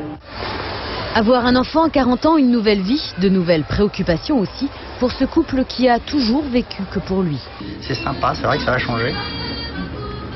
Avoir 1.14 1.46
un 1.46 1.56
enfant 1.56 1.84
à 1.84 1.90
40 1.90 2.26
ans, 2.26 2.36
une 2.36 2.50
nouvelle 2.50 2.82
vie, 2.82 3.00
de 3.20 3.28
nouvelles 3.28 3.64
préoccupations 3.64 4.38
aussi, 4.38 4.68
pour 5.00 5.12
ce 5.12 5.24
couple 5.24 5.64
qui 5.64 5.88
a 5.88 5.98
toujours 5.98 6.42
vécu 6.44 6.82
que 6.92 6.98
pour 6.98 7.22
lui. 7.22 7.38
C'est 7.80 7.94
sympa, 7.94 8.34
c'est 8.34 8.42
vrai 8.42 8.58
que 8.58 8.64
ça 8.64 8.72
va 8.72 8.78
changer. 8.78 9.14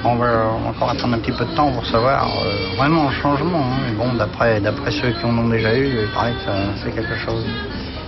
On 0.02 0.16
va 0.16 0.46
encore 0.66 0.88
attendre 0.90 1.14
un 1.14 1.18
petit 1.18 1.32
peu 1.32 1.44
de 1.44 1.54
temps 1.54 1.70
pour 1.72 1.84
savoir 1.84 2.26
euh, 2.42 2.74
vraiment 2.78 3.10
le 3.10 3.14
changement. 3.16 3.62
hein. 3.62 3.78
Mais 3.86 3.92
bon, 3.92 4.14
d'après, 4.14 4.58
d'après 4.60 4.90
ceux 4.90 5.10
qui 5.12 5.24
en 5.26 5.36
ont 5.36 5.48
déjà 5.48 5.76
eu, 5.76 6.04
il 6.04 6.08
paraît 6.14 6.32
que 6.32 6.40
ça- 6.46 6.72
c'est 6.82 6.92
quelque 6.94 7.16
chose. 7.18 7.44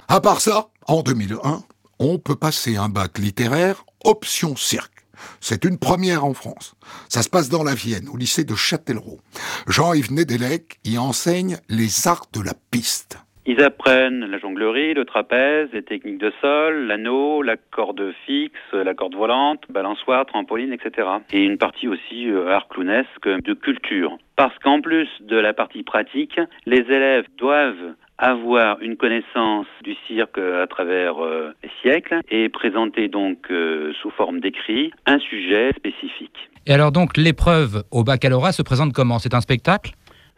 À 0.08 0.18
part 0.20 0.40
ça, 0.40 0.68
en 0.88 1.02
2001, 1.02 1.60
on 1.98 2.16
peut 2.18 2.36
passer 2.36 2.78
un 2.78 2.88
bac 2.88 3.18
littéraire 3.18 3.84
option 4.04 4.56
cirque. 4.56 5.01
C'est 5.40 5.64
une 5.64 5.78
première 5.78 6.24
en 6.24 6.34
France. 6.34 6.74
Ça 7.08 7.22
se 7.22 7.30
passe 7.30 7.48
dans 7.48 7.64
la 7.64 7.74
Vienne, 7.74 8.08
au 8.12 8.16
lycée 8.16 8.44
de 8.44 8.54
Châtellerault. 8.54 9.20
Jean-Yves 9.66 10.12
Nédélec 10.12 10.78
y 10.84 10.98
enseigne 10.98 11.58
les 11.68 12.06
arts 12.06 12.26
de 12.32 12.42
la 12.42 12.54
piste. 12.70 13.18
Ils 13.44 13.60
apprennent 13.60 14.24
la 14.26 14.38
jonglerie, 14.38 14.94
le 14.94 15.04
trapèze, 15.04 15.68
les 15.72 15.82
techniques 15.82 16.18
de 16.18 16.32
sol, 16.40 16.86
l'anneau, 16.86 17.42
la 17.42 17.56
corde 17.56 18.12
fixe, 18.24 18.54
la 18.72 18.94
corde 18.94 19.16
volante, 19.16 19.64
balançoire, 19.68 20.24
trampoline, 20.26 20.72
etc. 20.72 21.08
Et 21.32 21.42
une 21.42 21.58
partie 21.58 21.88
aussi 21.88 22.30
euh, 22.30 22.52
art 22.52 22.68
clownesque 22.68 23.26
de 23.26 23.52
culture. 23.52 24.16
Parce 24.36 24.56
qu'en 24.60 24.80
plus 24.80 25.08
de 25.22 25.36
la 25.36 25.54
partie 25.54 25.82
pratique, 25.82 26.38
les 26.66 26.82
élèves 26.82 27.26
doivent 27.36 27.94
avoir 28.22 28.80
une 28.80 28.96
connaissance 28.96 29.66
du 29.82 29.94
cirque 30.06 30.38
à 30.38 30.66
travers 30.68 31.22
euh, 31.22 31.52
les 31.62 31.70
siècles 31.82 32.20
et 32.30 32.48
présenter 32.48 33.08
donc 33.08 33.50
euh, 33.50 33.92
sous 34.00 34.10
forme 34.10 34.38
d'écrit 34.40 34.92
un 35.06 35.18
sujet 35.18 35.72
spécifique. 35.76 36.48
Et 36.66 36.72
alors 36.72 36.92
donc 36.92 37.16
l'épreuve 37.16 37.82
au 37.90 38.04
baccalauréat 38.04 38.52
se 38.52 38.62
présente 38.62 38.92
comment? 38.92 39.18
C'est 39.18 39.34
un 39.34 39.40
spectacle? 39.40 39.90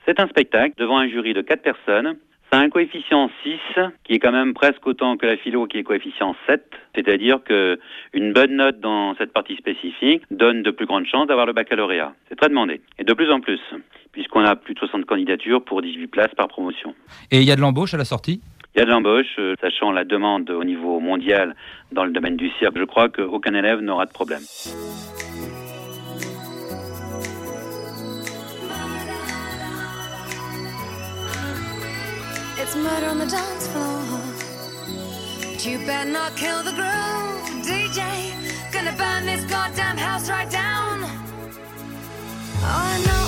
C'est 0.07 0.18
un 0.18 0.27
spectacle 0.29 0.75
devant 0.79 0.99
un 0.99 1.09
jury 1.09 1.35
de 1.35 1.42
quatre 1.42 1.62
personnes. 1.62 2.16
Ça 2.55 2.61
a 2.61 2.62
un 2.62 2.71
coefficient 2.71 3.29
6 3.43 3.59
qui 4.05 4.12
est 4.12 4.21
quand 4.21 4.31
même 4.31 4.55
presque 4.55 4.87
autant 4.87 5.17
que 5.17 5.27
la 5.27 5.37
philo 5.37 5.67
qui 5.67 5.79
est 5.79 5.83
coefficient 5.83 6.37
7. 6.47 6.62
C'est-à-dire 6.95 7.43
que 7.43 7.81
une 8.12 8.33
bonne 8.33 8.55
note 8.55 8.79
dans 8.79 9.17
cette 9.17 9.33
partie 9.33 9.57
spécifique 9.57 10.23
donne 10.31 10.62
de 10.62 10.71
plus 10.71 10.87
grandes 10.87 11.07
chances 11.07 11.27
d'avoir 11.27 11.47
le 11.47 11.53
baccalauréat. 11.53 12.12
C'est 12.29 12.37
très 12.37 12.49
demandé. 12.49 12.81
Et 13.01 13.03
de 13.03 13.12
plus 13.12 13.29
en 13.33 13.40
plus, 13.40 13.59
puisqu'on 14.12 14.45
a 14.45 14.55
plus 14.55 14.75
de 14.75 14.79
60 14.79 15.05
candidatures 15.05 15.64
pour 15.64 15.83
18 15.83 16.07
places 16.07 16.35
par 16.37 16.47
promotion. 16.47 16.95
Et 17.33 17.38
il 17.38 17.45
y 17.45 17.51
a 17.51 17.57
de 17.57 17.61
l'embauche 17.61 17.93
à 17.93 17.97
la 17.97 18.05
sortie? 18.05 18.40
Il 18.77 18.79
y 18.79 18.83
a 18.83 18.85
de 18.85 18.90
l'embauche, 18.90 19.35
euh, 19.40 19.57
sachant 19.61 19.90
la 19.90 20.05
demande 20.05 20.49
au 20.49 20.62
niveau 20.62 21.01
mondial 21.01 21.57
dans 21.90 22.05
le 22.05 22.12
domaine 22.12 22.37
du 22.37 22.51
cirque. 22.61 22.79
Je 22.79 22.85
crois 22.85 23.09
qu'aucun 23.09 23.55
élève 23.55 23.81
n'aura 23.81 24.07
de 24.07 24.12
problème. 24.12 24.43
It's 32.66 32.77
murder 32.77 33.09
on 33.09 33.18
the 33.18 33.27
dance 33.27 33.66
floor. 33.68 34.07
But 35.53 35.66
you 35.66 35.77
better 35.85 36.11
not 36.11 36.35
kill 36.35 36.62
the 36.62 36.72
groove, 36.72 37.62
DJ. 37.62 38.00
Gonna 38.72 38.96
burn 38.96 39.27
this 39.27 39.44
goddamn 39.44 39.98
house 39.98 40.31
right 40.31 40.50
down. 40.50 41.05
Oh, 42.62 42.64
I 42.64 42.96
know, 43.05 43.23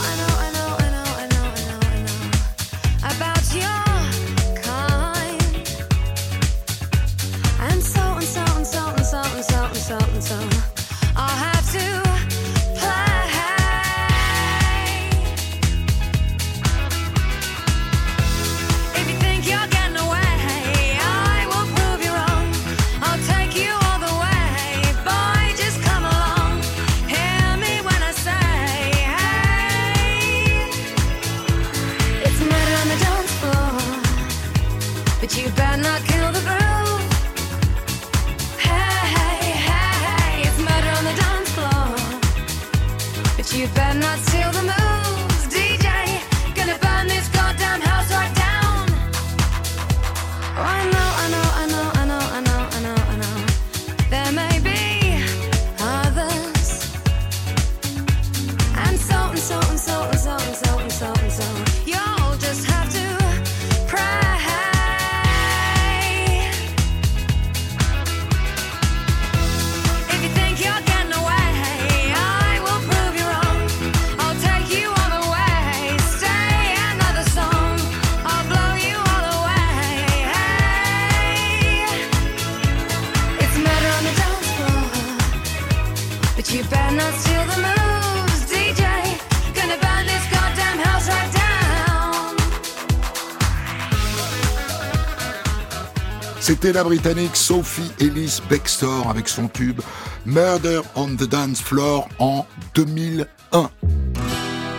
C'était 96.47 96.73
la 96.73 96.85
Britannique 96.85 97.35
Sophie 97.35 97.91
Ellis 97.99 98.41
Bextor 98.49 99.11
avec 99.11 99.29
son 99.29 99.49
tube 99.49 99.81
Murder 100.27 100.81
on 100.95 101.09
the 101.17 101.25
Dance 101.25 101.61
Floor 101.61 102.09
en 102.21 102.47
2001. 102.77 103.69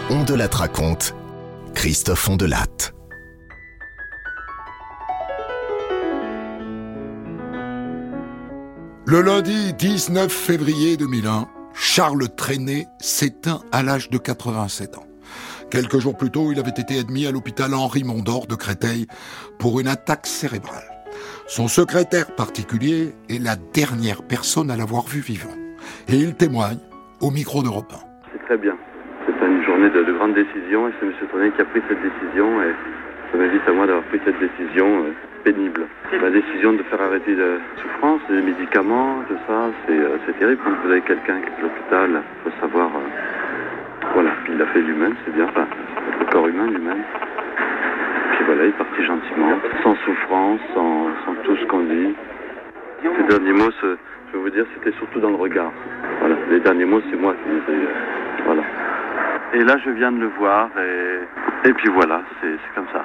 On 0.09 0.23
de 0.23 0.33
la 0.33 0.47
raconte. 0.47 1.13
Christophe 1.75 2.29
Ondelatte. 2.29 2.93
Le 9.05 9.19
lundi 9.21 9.73
19 9.73 10.31
février 10.31 10.95
2001, 10.95 11.49
Charles 11.73 12.29
Trenet 12.37 12.87
s'éteint 13.01 13.59
à 13.73 13.83
l'âge 13.83 14.09
de 14.09 14.17
87 14.17 14.97
ans. 14.97 15.07
Quelques 15.69 15.99
jours 15.99 16.15
plus 16.15 16.31
tôt, 16.31 16.53
il 16.53 16.59
avait 16.59 16.69
été 16.69 16.97
admis 16.97 17.27
à 17.27 17.31
l'hôpital 17.31 17.73
Henri 17.73 18.05
Mondor 18.05 18.47
de 18.47 18.55
Créteil 18.55 19.05
pour 19.59 19.81
une 19.81 19.89
attaque 19.89 20.27
cérébrale. 20.27 20.96
Son 21.47 21.69
secrétaire 21.69 22.27
particulier 22.35 23.15
est 23.29 23.41
la 23.41 23.55
dernière 23.73 24.21
personne 24.21 24.69
à 24.69 24.75
l'avoir 24.75 25.07
vu 25.07 25.21
vivant. 25.21 25.55
Et 26.11 26.15
il 26.19 26.35
témoigne 26.35 26.83
au 27.21 27.31
micro 27.31 27.63
d'Europe 27.63 27.87
1. 27.87 27.95
C'est 28.33 28.43
très 28.43 28.57
bien. 28.57 28.75
C'est 29.25 29.45
une 29.47 29.63
journée 29.63 29.89
de, 29.89 30.03
de 30.03 30.11
grande 30.11 30.33
décision 30.35 30.89
et 30.89 30.91
c'est 30.99 31.05
M. 31.07 31.13
Tournet 31.31 31.51
qui 31.51 31.61
a 31.61 31.65
pris 31.65 31.81
cette 31.87 32.03
décision 32.03 32.61
et 32.61 32.75
ça 33.31 33.37
m'invite 33.37 33.63
à 33.65 33.71
moi 33.71 33.87
d'avoir 33.87 34.03
pris 34.11 34.19
cette 34.25 34.39
décision 34.39 35.07
euh, 35.07 35.15
pénible. 35.45 35.87
La 36.11 36.29
décision 36.29 36.73
de 36.73 36.83
faire 36.83 37.01
arrêter 37.01 37.33
la 37.33 37.63
souffrance, 37.81 38.19
les 38.29 38.41
médicaments, 38.41 39.23
tout 39.29 39.39
ça, 39.47 39.71
c'est 39.87 39.97
euh, 39.97 40.17
terrible 40.39 40.61
quand 40.65 40.75
vous 40.83 40.91
avez 40.91 41.01
quelqu'un 41.01 41.39
qui 41.39 41.47
est 41.47 41.59
à 41.59 41.61
l'hôpital, 41.63 42.09
il 42.11 42.51
faut 42.51 42.59
savoir... 42.59 42.91
euh, 42.91 43.07
voilà, 44.13 44.31
il 44.49 44.61
a 44.61 44.65
fait 44.67 44.81
lui-même, 44.81 45.15
c'est 45.23 45.33
bien, 45.33 45.47
le 45.47 46.25
corps 46.31 46.47
humain 46.47 46.67
lui-même. 46.67 47.03
Voilà, 48.47 48.63
il 48.63 48.69
est 48.69 48.77
parti 48.77 49.03
gentiment, 49.05 49.55
sans 49.83 49.95
souffrance, 50.05 50.59
sans, 50.73 51.07
sans 51.25 51.35
tout 51.43 51.55
ce 51.57 51.65
qu'on 51.65 51.83
dit. 51.83 52.15
Ces 53.03 53.23
derniers 53.27 53.53
mots, 53.53 53.71
je 53.81 53.87
vais 54.33 54.39
vous 54.41 54.49
dire, 54.49 54.65
c'était 54.73 54.95
surtout 54.97 55.19
dans 55.19 55.29
le 55.29 55.35
regard. 55.35 55.71
Voilà, 56.19 56.35
les 56.49 56.59
derniers 56.61 56.85
mots, 56.85 57.01
c'est 57.11 57.17
moi 57.17 57.33
qui 57.33 57.49
les 57.49 57.73
ai. 57.73 57.77
euh, 57.77 57.93
Voilà. 58.45 58.63
Et 59.53 59.59
là, 59.63 59.75
je 59.85 59.91
viens 59.91 60.11
de 60.11 60.17
le 60.19 60.27
voir 60.39 60.69
et, 60.79 61.69
et 61.69 61.73
puis 61.73 61.89
voilà, 61.93 62.21
c'est 62.41 62.51
c'est 62.51 62.75
comme 62.75 62.87
ça. 62.93 63.03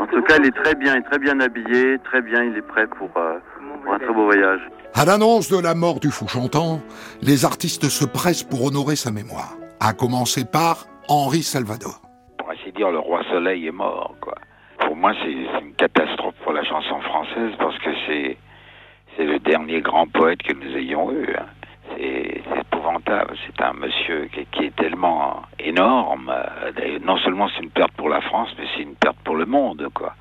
En 0.00 0.06
tout 0.06 0.22
cas, 0.22 0.36
il 0.38 0.46
est 0.46 0.56
très 0.64 0.74
bien, 0.74 0.94
il 0.94 0.98
est 0.98 1.02
très 1.10 1.18
bien 1.18 1.38
habillé, 1.40 1.98
très 2.04 2.22
bien, 2.22 2.42
il 2.44 2.56
est 2.56 2.62
prêt 2.66 2.86
pour, 2.86 3.10
euh, 3.16 3.38
pour 3.84 3.92
un 3.94 3.98
très 3.98 4.12
beau 4.12 4.24
voyage. 4.24 4.60
À 4.94 5.04
l'annonce 5.04 5.50
de 5.50 5.60
la 5.62 5.74
mort 5.74 6.00
du 6.00 6.10
fou 6.10 6.26
chantant, 6.28 6.80
les 7.22 7.44
artistes 7.44 7.88
se 7.88 8.04
pressent 8.04 8.42
pour 8.44 8.64
honorer 8.64 8.96
sa 8.96 9.10
mémoire. 9.10 9.56
À 9.80 9.92
commencer 9.92 10.44
par 10.44 10.86
Henri 11.08 11.42
Salvador. 11.42 12.00
Pour 12.38 12.50
ainsi 12.50 12.72
dire, 12.72 12.90
le 12.90 12.98
roi 12.98 13.20
Soleil 13.30 13.66
est 13.66 13.72
mort, 13.72 14.14
quoi. 14.20 14.34
Moi, 15.00 15.14
c'est 15.22 15.32
une 15.32 15.72
catastrophe 15.78 16.34
pour 16.44 16.52
la 16.52 16.62
chanson 16.62 17.00
française 17.00 17.52
parce 17.58 17.78
que 17.78 17.88
c'est 18.06 18.36
le 19.24 19.38
dernier 19.38 19.80
grand 19.80 20.06
poète 20.06 20.42
que 20.42 20.52
nous 20.52 20.76
ayons 20.76 21.10
eu. 21.10 21.26
hein. 21.38 21.46
C'est 21.96 22.42
épouvantable. 22.60 23.34
C'est 23.46 23.62
un 23.64 23.72
monsieur 23.72 24.28
qui, 24.52 24.64
est 24.64 24.76
tellement 24.76 25.40
énorme. 25.58 26.30
euh, 26.30 26.98
Non 27.02 27.16
seulement 27.16 27.48
c'est 27.48 27.62
une 27.62 27.70
perte 27.70 27.92
pour 27.92 28.10
la 28.10 28.20
France, 28.20 28.50
mais 28.58 28.66
c'est 28.76 28.82
une 28.82 28.94
perte 28.94 29.16
pour 29.24 29.36
le 29.36 29.46
monde, 29.46 29.88
quoi. 29.94 30.14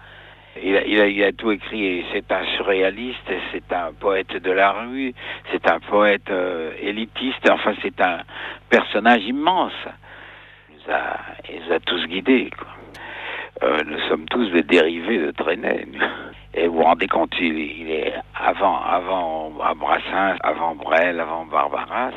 Il 0.64 1.24
a, 1.24 1.32
tout 1.34 1.52
écrit. 1.52 2.06
C'est 2.14 2.32
un 2.32 2.46
surréaliste, 2.56 3.30
c'est 3.52 3.74
un 3.74 3.92
poète 3.92 4.32
de 4.32 4.52
la 4.52 4.72
rue, 4.72 5.14
c'est 5.52 5.70
un 5.70 5.82
poète 5.82 6.30
euh, 6.30 6.72
élitiste. 6.82 7.50
Enfin, 7.52 7.74
c'est 7.82 8.00
un 8.00 8.20
personnage 8.70 9.26
immense. 9.26 9.74
Il 10.70 10.76
nous 10.76 10.94
a, 10.96 11.18
il 11.50 11.70
nous 11.70 11.80
tous 11.80 12.06
guidés. 12.08 12.50
Quoi. 12.58 12.79
Euh, 13.64 13.80
nous 13.86 14.00
sommes 14.08 14.26
tous 14.30 14.50
des 14.52 14.64
dérivés 14.64 15.20
de 15.20 15.32
Trenet. 15.32 15.86
Et 16.54 16.68
vous 16.68 16.76
vous 16.78 16.84
rendez 16.84 17.08
compte, 17.08 17.32
il, 17.40 17.90
est 17.92 18.14
avant, 18.36 18.80
avant 18.84 19.52
Brassens, 19.76 20.38
avant 20.42 20.76
Brel, 20.76 21.20
avant 21.20 21.46
Barbara, 21.46 22.12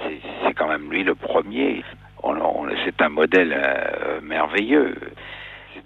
c'est 0.45 0.55
quand 0.55 0.69
même 0.69 0.91
lui 0.91 1.03
le 1.05 1.15
premier. 1.15 1.85
On, 2.23 2.37
on- 2.37 2.69
c'est 2.85 3.01
un 3.03 3.09
modèle 3.09 3.53
euh, 3.55 4.21
merveilleux. 4.23 4.95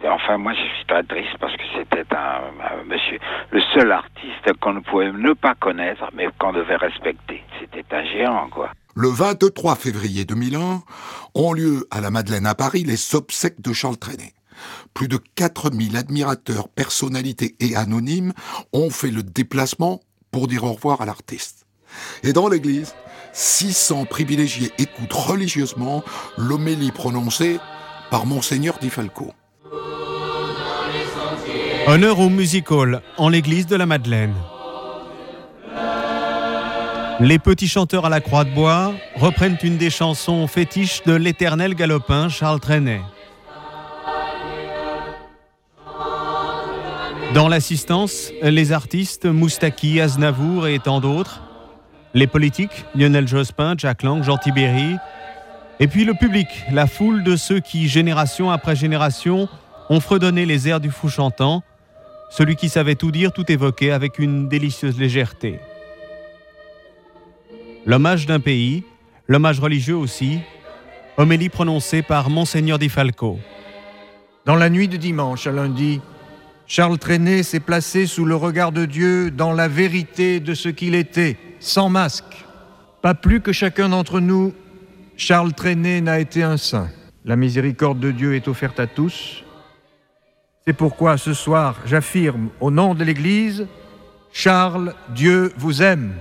Enfin, 0.06 0.36
moi, 0.36 0.52
je 0.52 0.60
suis 0.76 0.84
très 0.86 1.02
triste 1.04 1.36
parce 1.40 1.56
que 1.56 1.62
c'était 1.76 2.04
un, 2.14 2.42
un 2.62 2.84
monsieur, 2.84 3.18
le 3.50 3.60
seul 3.74 3.90
artiste 3.90 4.52
qu'on 4.60 4.74
ne 4.74 4.80
pouvait 4.80 5.10
ne 5.10 5.32
pas 5.32 5.54
connaître, 5.54 6.04
mais 6.14 6.28
qu'on 6.38 6.52
devait 6.52 6.76
respecter. 6.76 7.42
C'était 7.58 7.84
un 7.96 8.04
géant, 8.04 8.48
quoi. 8.50 8.70
Le 8.94 9.08
23 9.08 9.74
février 9.74 10.24
2001 10.24 10.82
ont 11.34 11.52
lieu 11.52 11.86
à 11.90 12.00
la 12.00 12.10
Madeleine 12.10 12.46
à 12.46 12.54
Paris 12.54 12.84
les 12.84 13.14
obsèques 13.14 13.60
de 13.60 13.72
Charles 13.72 13.96
Trenet. 13.98 14.32
Plus 14.94 15.08
de 15.08 15.18
4000 15.34 15.96
admirateurs, 15.96 16.68
personnalités 16.68 17.56
et 17.60 17.76
anonymes 17.76 18.32
ont 18.72 18.90
fait 18.90 19.10
le 19.10 19.22
déplacement 19.22 20.00
pour 20.30 20.48
dire 20.48 20.64
au 20.64 20.72
revoir 20.72 21.00
à 21.00 21.06
l'artiste. 21.06 21.66
Et 22.22 22.32
dans 22.32 22.48
l'église, 22.48 22.94
600 23.32 24.06
privilégiés 24.06 24.72
écoutent 24.78 25.12
religieusement 25.12 26.02
l'homélie 26.36 26.92
prononcée 26.92 27.58
par 28.10 28.26
Monseigneur 28.26 28.78
Di 28.78 28.90
Falco. 28.90 29.32
Honneur 31.86 32.18
au 32.18 32.28
music 32.28 32.70
hall 32.70 33.02
en 33.16 33.28
l'église 33.28 33.66
de 33.66 33.76
la 33.76 33.86
Madeleine. 33.86 34.34
Les 37.20 37.38
petits 37.38 37.68
chanteurs 37.68 38.04
à 38.04 38.08
la 38.10 38.20
croix 38.20 38.44
de 38.44 38.50
bois 38.50 38.92
reprennent 39.14 39.56
une 39.62 39.78
des 39.78 39.88
chansons 39.88 40.46
fétiches 40.46 41.02
de 41.04 41.14
l'éternel 41.14 41.74
galopin 41.74 42.28
Charles 42.28 42.60
Trenet. 42.60 43.00
Dans 47.36 47.48
l'assistance, 47.48 48.32
les 48.40 48.72
artistes 48.72 49.26
Moustaki, 49.26 50.00
Aznavour 50.00 50.68
et 50.68 50.78
tant 50.78 51.00
d'autres, 51.00 51.42
les 52.14 52.26
politiques 52.26 52.86
Lionel 52.94 53.28
Jospin, 53.28 53.74
Jack 53.76 54.04
Lang, 54.04 54.22
Jean 54.22 54.38
Tibéry, 54.38 54.96
et 55.78 55.86
puis 55.86 56.06
le 56.06 56.14
public, 56.14 56.46
la 56.72 56.86
foule 56.86 57.22
de 57.24 57.36
ceux 57.36 57.60
qui, 57.60 57.88
génération 57.88 58.50
après 58.50 58.74
génération, 58.74 59.50
ont 59.90 60.00
fredonné 60.00 60.46
les 60.46 60.66
airs 60.66 60.80
du 60.80 60.90
fou 60.90 61.10
chantant, 61.10 61.62
celui 62.30 62.56
qui 62.56 62.70
savait 62.70 62.94
tout 62.94 63.10
dire, 63.10 63.32
tout 63.32 63.52
évoquer 63.52 63.92
avec 63.92 64.18
une 64.18 64.48
délicieuse 64.48 64.98
légèreté. 64.98 65.60
L'hommage 67.84 68.24
d'un 68.24 68.40
pays, 68.40 68.82
l'hommage 69.28 69.60
religieux 69.60 69.96
aussi, 69.96 70.38
homélie 71.18 71.50
prononcée 71.50 72.00
par 72.00 72.30
Monseigneur 72.30 72.78
Di 72.78 72.88
Falco. 72.88 73.38
Dans 74.46 74.56
la 74.56 74.70
nuit 74.70 74.88
de 74.88 74.96
dimanche 74.96 75.46
à 75.46 75.52
lundi, 75.52 76.00
Charles 76.68 76.98
Trenet 76.98 77.44
s'est 77.44 77.60
placé 77.60 78.06
sous 78.06 78.24
le 78.24 78.34
regard 78.34 78.72
de 78.72 78.86
Dieu 78.86 79.30
dans 79.30 79.52
la 79.52 79.68
vérité 79.68 80.40
de 80.40 80.52
ce 80.52 80.68
qu'il 80.68 80.96
était, 80.96 81.36
sans 81.60 81.88
masque. 81.88 82.44
Pas 83.02 83.14
plus 83.14 83.40
que 83.40 83.52
chacun 83.52 83.88
d'entre 83.88 84.18
nous, 84.18 84.52
Charles 85.16 85.52
Trenet 85.52 86.00
n'a 86.00 86.18
été 86.18 86.42
un 86.42 86.56
saint. 86.56 86.88
La 87.24 87.36
miséricorde 87.36 88.00
de 88.00 88.10
Dieu 88.10 88.34
est 88.34 88.48
offerte 88.48 88.80
à 88.80 88.88
tous. 88.88 89.44
C'est 90.66 90.72
pourquoi 90.72 91.16
ce 91.18 91.34
soir, 91.34 91.76
j'affirme 91.86 92.48
au 92.60 92.72
nom 92.72 92.94
de 92.94 93.04
l'Église, 93.04 93.68
Charles, 94.32 94.92
Dieu 95.14 95.52
vous 95.56 95.82
aime. 95.82 96.14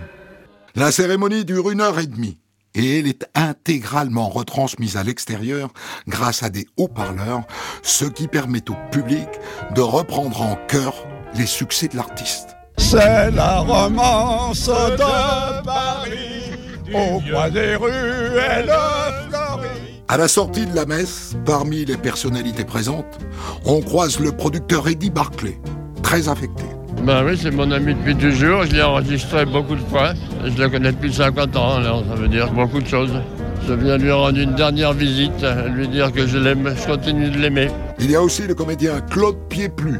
La 0.76 0.92
cérémonie 0.92 1.44
dure 1.44 1.72
une 1.72 1.82
heure 1.82 2.00
et 2.00 2.06
demie 2.06 2.38
et 2.76 3.00
elle 3.00 3.08
est 3.08 3.26
intégralement 3.34 4.30
retransmise 4.30 4.98
à 4.98 5.04
l'extérieur 5.04 5.70
grâce 6.08 6.44
à 6.44 6.50
des 6.50 6.68
haut-parleurs, 6.78 7.44
ce 7.82 8.06
qui 8.06 8.28
permet 8.28 8.64
au 8.70 8.76
public 8.92 9.28
de 9.74 9.82
reprendre 9.82 10.42
en 10.42 10.56
chœur 10.68 10.94
les 11.36 11.46
succès 11.46 11.88
de 11.88 11.96
l'artiste. 11.96 12.56
C'est 12.78 13.32
la 13.32 13.60
romance 13.60 14.68
de 14.68 15.64
Paris, 15.64 16.52
au 16.94 17.20
coin 17.22 17.50
des 17.50 17.76
ruelles 17.76 18.74
fleuries. 19.30 20.04
À 20.08 20.18
la 20.18 20.28
sortie 20.28 20.66
de 20.66 20.76
la 20.76 20.86
messe, 20.86 21.36
parmi 21.46 21.84
les 21.86 21.98
personnalités 21.98 22.66
présentes, 22.66 23.18
on 23.66 23.82
croise 23.82 24.20
le 24.20 24.32
producteur 24.32 24.88
Eddie 24.88 25.10
Barclay, 25.10 25.60
très 26.04 26.30
affecté. 26.30 26.64
Ben 27.06 27.24
oui, 27.24 27.38
c'est 27.40 27.52
mon 27.52 27.70
ami 27.70 27.94
depuis 27.94 28.16
toujours. 28.16 28.64
Je 28.64 28.72
l'ai 28.72 28.82
enregistré 28.82 29.46
beaucoup 29.46 29.76
de 29.76 29.82
fois. 29.92 30.14
Je 30.44 30.60
le 30.60 30.70
connais 30.70 30.92
depuis 30.92 31.14
50 31.14 31.56
ans, 31.56 31.76
alors 31.76 32.04
ça 32.10 32.16
veut 32.16 32.28
dire 32.28 32.52
beaucoup 32.52 32.82
de 32.82 32.88
choses. 32.88 33.14
Je 33.68 33.74
viens 33.74 33.98
lui 33.98 34.12
rendre 34.12 34.40
une 34.40 34.56
dernière 34.56 34.94
visite, 34.94 35.46
lui 35.76 35.88
dire 35.88 36.12
que 36.12 36.26
je 36.26 36.40
l'aime, 36.40 36.74
je 36.76 36.88
continue 36.88 37.30
de 37.30 37.38
l'aimer. 37.38 37.68
Il 38.00 38.10
y 38.10 38.16
a 38.16 38.24
aussi 38.24 38.48
le 38.48 38.56
comédien 38.56 39.02
Claude 39.02 39.38
Pieplu, 39.50 40.00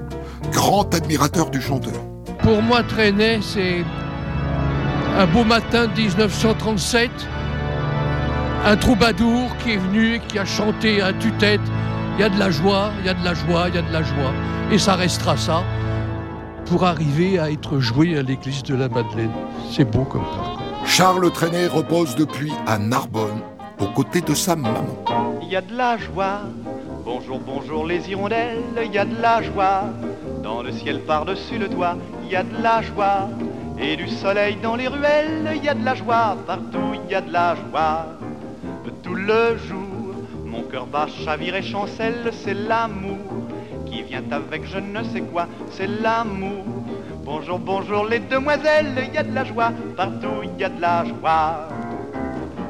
grand 0.52 0.92
admirateur 0.96 1.52
du 1.52 1.62
chanteur. 1.62 1.94
Pour 2.42 2.64
moi, 2.64 2.82
Trenet, 2.82 3.38
c'est 3.42 3.84
un 5.16 5.28
beau 5.28 5.44
matin 5.44 5.86
de 5.86 6.02
1937. 6.02 7.12
Un 8.66 8.78
troubadour 8.78 9.56
qui 9.64 9.74
est 9.74 9.78
venu 9.78 10.16
et 10.16 10.20
qui 10.22 10.40
a 10.40 10.46
chanté 10.46 11.04
à 11.04 11.14
tue-tête. 11.14 11.62
Il 12.18 12.22
y 12.22 12.24
a 12.24 12.30
de 12.30 12.40
la 12.40 12.50
joie, 12.50 12.90
il 13.02 13.06
y 13.06 13.10
a 13.10 13.14
de 13.14 13.24
la 13.24 13.36
joie, 13.36 13.66
il 13.70 13.76
y 13.76 13.78
a 13.78 13.84
de 13.84 13.94
la 13.94 14.02
joie. 14.02 14.34
Et 14.72 14.80
ça 14.80 14.96
restera 14.96 15.38
ça 15.38 15.64
pour 16.66 16.84
arriver 16.84 17.40
à 17.40 17.52
être 17.52 17.80
joué 17.80 18.18
à 18.18 18.22
l'église 18.22 18.64
de 18.64 18.76
la 18.76 18.90
Madeleine. 18.90 19.32
C'est 19.72 19.90
beau 19.90 20.04
comme 20.04 20.24
ça. 20.24 20.86
Charles 20.86 21.32
Trenet 21.32 21.68
repose 21.68 22.16
depuis 22.16 22.52
à 22.68 22.78
Narbonne, 22.78 23.42
aux 23.80 23.88
côtés 23.88 24.22
de 24.22 24.34
sa 24.34 24.56
maman. 24.56 24.86
Il 25.42 25.50
y 25.50 25.56
a 25.56 25.62
de 25.62 25.76
la 25.76 25.98
joie. 25.98 26.42
Bonjour, 27.04 27.40
bonjour 27.40 27.86
les 27.86 28.10
hirondelles, 28.10 28.64
il 28.84 28.92
y 28.92 28.98
a 28.98 29.06
de 29.06 29.22
la 29.22 29.42
joie. 29.42 29.84
Dans 30.44 30.62
le 30.62 30.72
ciel 30.72 31.02
par-dessus 31.02 31.58
le 31.58 31.70
toit, 31.70 31.98
il 32.24 32.32
y 32.32 32.36
a 32.36 32.44
de 32.44 32.62
la 32.62 32.82
joie. 32.82 33.30
Et 33.80 33.96
du 33.96 34.08
soleil 34.08 34.58
dans 34.62 34.76
les 34.76 34.88
ruelles, 34.88 35.52
il 35.56 35.64
y 35.64 35.70
a 35.70 35.74
de 35.74 35.84
la 35.84 35.96
joie. 35.96 36.38
Partout, 36.48 36.94
il 36.94 37.12
y 37.12 37.16
a 37.16 37.22
de 37.22 37.32
la 37.32 37.56
joie. 37.56 38.08
Tout 39.04 39.16
le 39.16 39.58
jour, 39.58 40.16
mon 40.46 40.64
cœur 40.64 40.88
bat, 40.88 41.06
chavire 41.24 41.56
et 41.56 41.62
chancelle, 41.62 42.32
c'est 42.32 42.56
l'amour 42.56 43.15
vient 44.08 44.24
avec 44.32 44.66
je 44.66 44.78
ne 44.78 45.04
sais 45.04 45.22
quoi, 45.22 45.48
c'est 45.72 45.88
l'amour. 45.88 46.66
Bonjour, 47.24 47.60
bonjour 47.60 48.06
les 48.06 48.20
demoiselles, 48.20 48.94
il 49.08 49.14
y 49.14 49.18
a 49.18 49.24
de 49.24 49.34
la 49.34 49.44
joie. 49.44 49.72
Partout, 49.98 50.44
il 50.44 50.60
y 50.60 50.64
a 50.64 50.70
de 50.70 50.82
la 50.82 51.06
joie. 51.06 51.70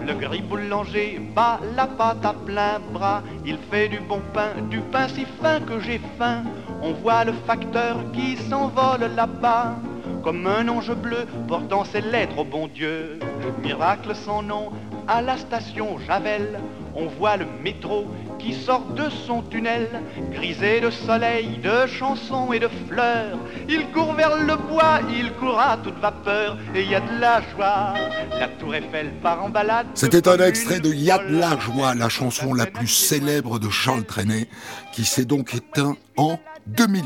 Le 0.08 0.14
gris 0.14 0.42
boulanger 0.42 1.20
bat 1.36 1.60
la 1.76 1.88
pâte 1.88 2.24
à 2.26 2.34
plein 2.34 2.80
bras. 2.94 3.24
Il 3.46 3.58
fait 3.72 3.90
du 3.90 4.00
bon 4.00 4.22
pain, 4.34 4.52
du 4.70 4.80
pain 4.80 5.08
si 5.08 5.26
fin 5.42 5.60
que 5.60 5.80
j'ai 5.80 6.00
faim. 6.18 6.44
On 6.82 6.94
voit 6.94 7.24
le 7.24 7.34
facteur 7.48 7.98
qui 8.14 8.38
s'envole 8.38 9.10
là-bas. 9.16 9.76
Comme 10.24 10.46
un 10.48 10.68
ange 10.68 10.94
bleu 10.94 11.26
portant 11.48 11.84
ses 11.84 12.02
lettres 12.02 12.38
au 12.38 12.44
bon 12.44 12.68
Dieu. 12.68 13.20
Miracle 13.64 14.16
sans 14.16 14.44
nom 14.44 14.72
à 15.08 15.22
la 15.22 15.38
station 15.38 15.98
Javel. 16.08 16.60
On 16.96 17.08
voit 17.08 17.38
le 17.38 17.46
métro 17.64 18.06
qui 18.46 18.54
sort 18.54 18.86
de 18.96 19.10
son 19.26 19.42
tunnel, 19.42 19.90
grisé 20.32 20.80
de 20.80 20.92
soleil, 20.92 21.58
de 21.64 21.88
chansons 21.88 22.54
et 22.54 22.60
de 22.60 22.70
fleurs. 22.88 23.40
Il 23.68 23.88
court 23.92 24.14
vers 24.14 24.38
le 24.38 24.56
bois, 24.56 25.00
il 25.10 25.32
court 25.34 25.60
à 25.60 25.78
toute 25.78 25.98
vapeur, 26.00 26.58
et 26.76 26.84
il 26.84 26.92
y 26.92 26.96
a 26.96 27.00
de 27.00 27.20
la 27.20 27.42
joie. 27.52 27.96
La 28.40 28.48
tour 28.60 28.76
Eiffel 28.76 29.12
part 29.24 29.44
en 29.44 29.50
balade. 29.50 29.88
C'était 29.96 30.28
un 30.28 30.38
extrait 30.38 30.80
de 30.80 30.94
Y'a 30.94 31.18
de 31.18 31.38
la 31.38 31.58
joie, 31.58 31.96
la 31.96 32.10
chanson 32.10 32.54
la 32.54 32.68
plus 32.68 32.88
célèbre 32.88 33.58
de 33.58 33.70
Charles 33.70 34.06
Trenet, 34.06 34.48
qui 34.94 35.06
s'est 35.06 35.26
donc 35.26 35.56
éteint 35.56 35.98
en 36.16 36.38
2001. 36.68 37.02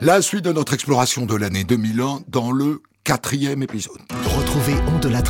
La 0.00 0.22
suite 0.22 0.44
de 0.44 0.52
notre 0.52 0.72
exploration 0.72 1.26
de 1.26 1.36
l'année 1.36 1.64
2001 1.64 2.20
dans 2.28 2.50
le 2.50 2.82
quatrième 3.04 3.62
épisode. 3.62 4.00
Retrouvez 4.24 4.74
On 4.88 4.98
de 4.98 5.08
la 5.08 5.22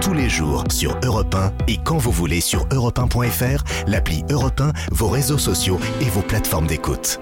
tous 0.00 0.14
les 0.14 0.28
jours 0.28 0.64
sur 0.70 0.98
Europe 1.04 1.34
1 1.34 1.52
et 1.66 1.76
quand 1.76 1.98
vous 1.98 2.12
voulez 2.12 2.40
sur 2.40 2.66
europe1.fr, 2.68 3.64
l'appli 3.88 4.24
Europe 4.30 4.60
1, 4.60 4.72
vos 4.92 5.08
réseaux 5.08 5.38
sociaux 5.38 5.78
et 6.00 6.04
vos 6.04 6.22
plateformes 6.22 6.68
d'écoute. 6.68 7.20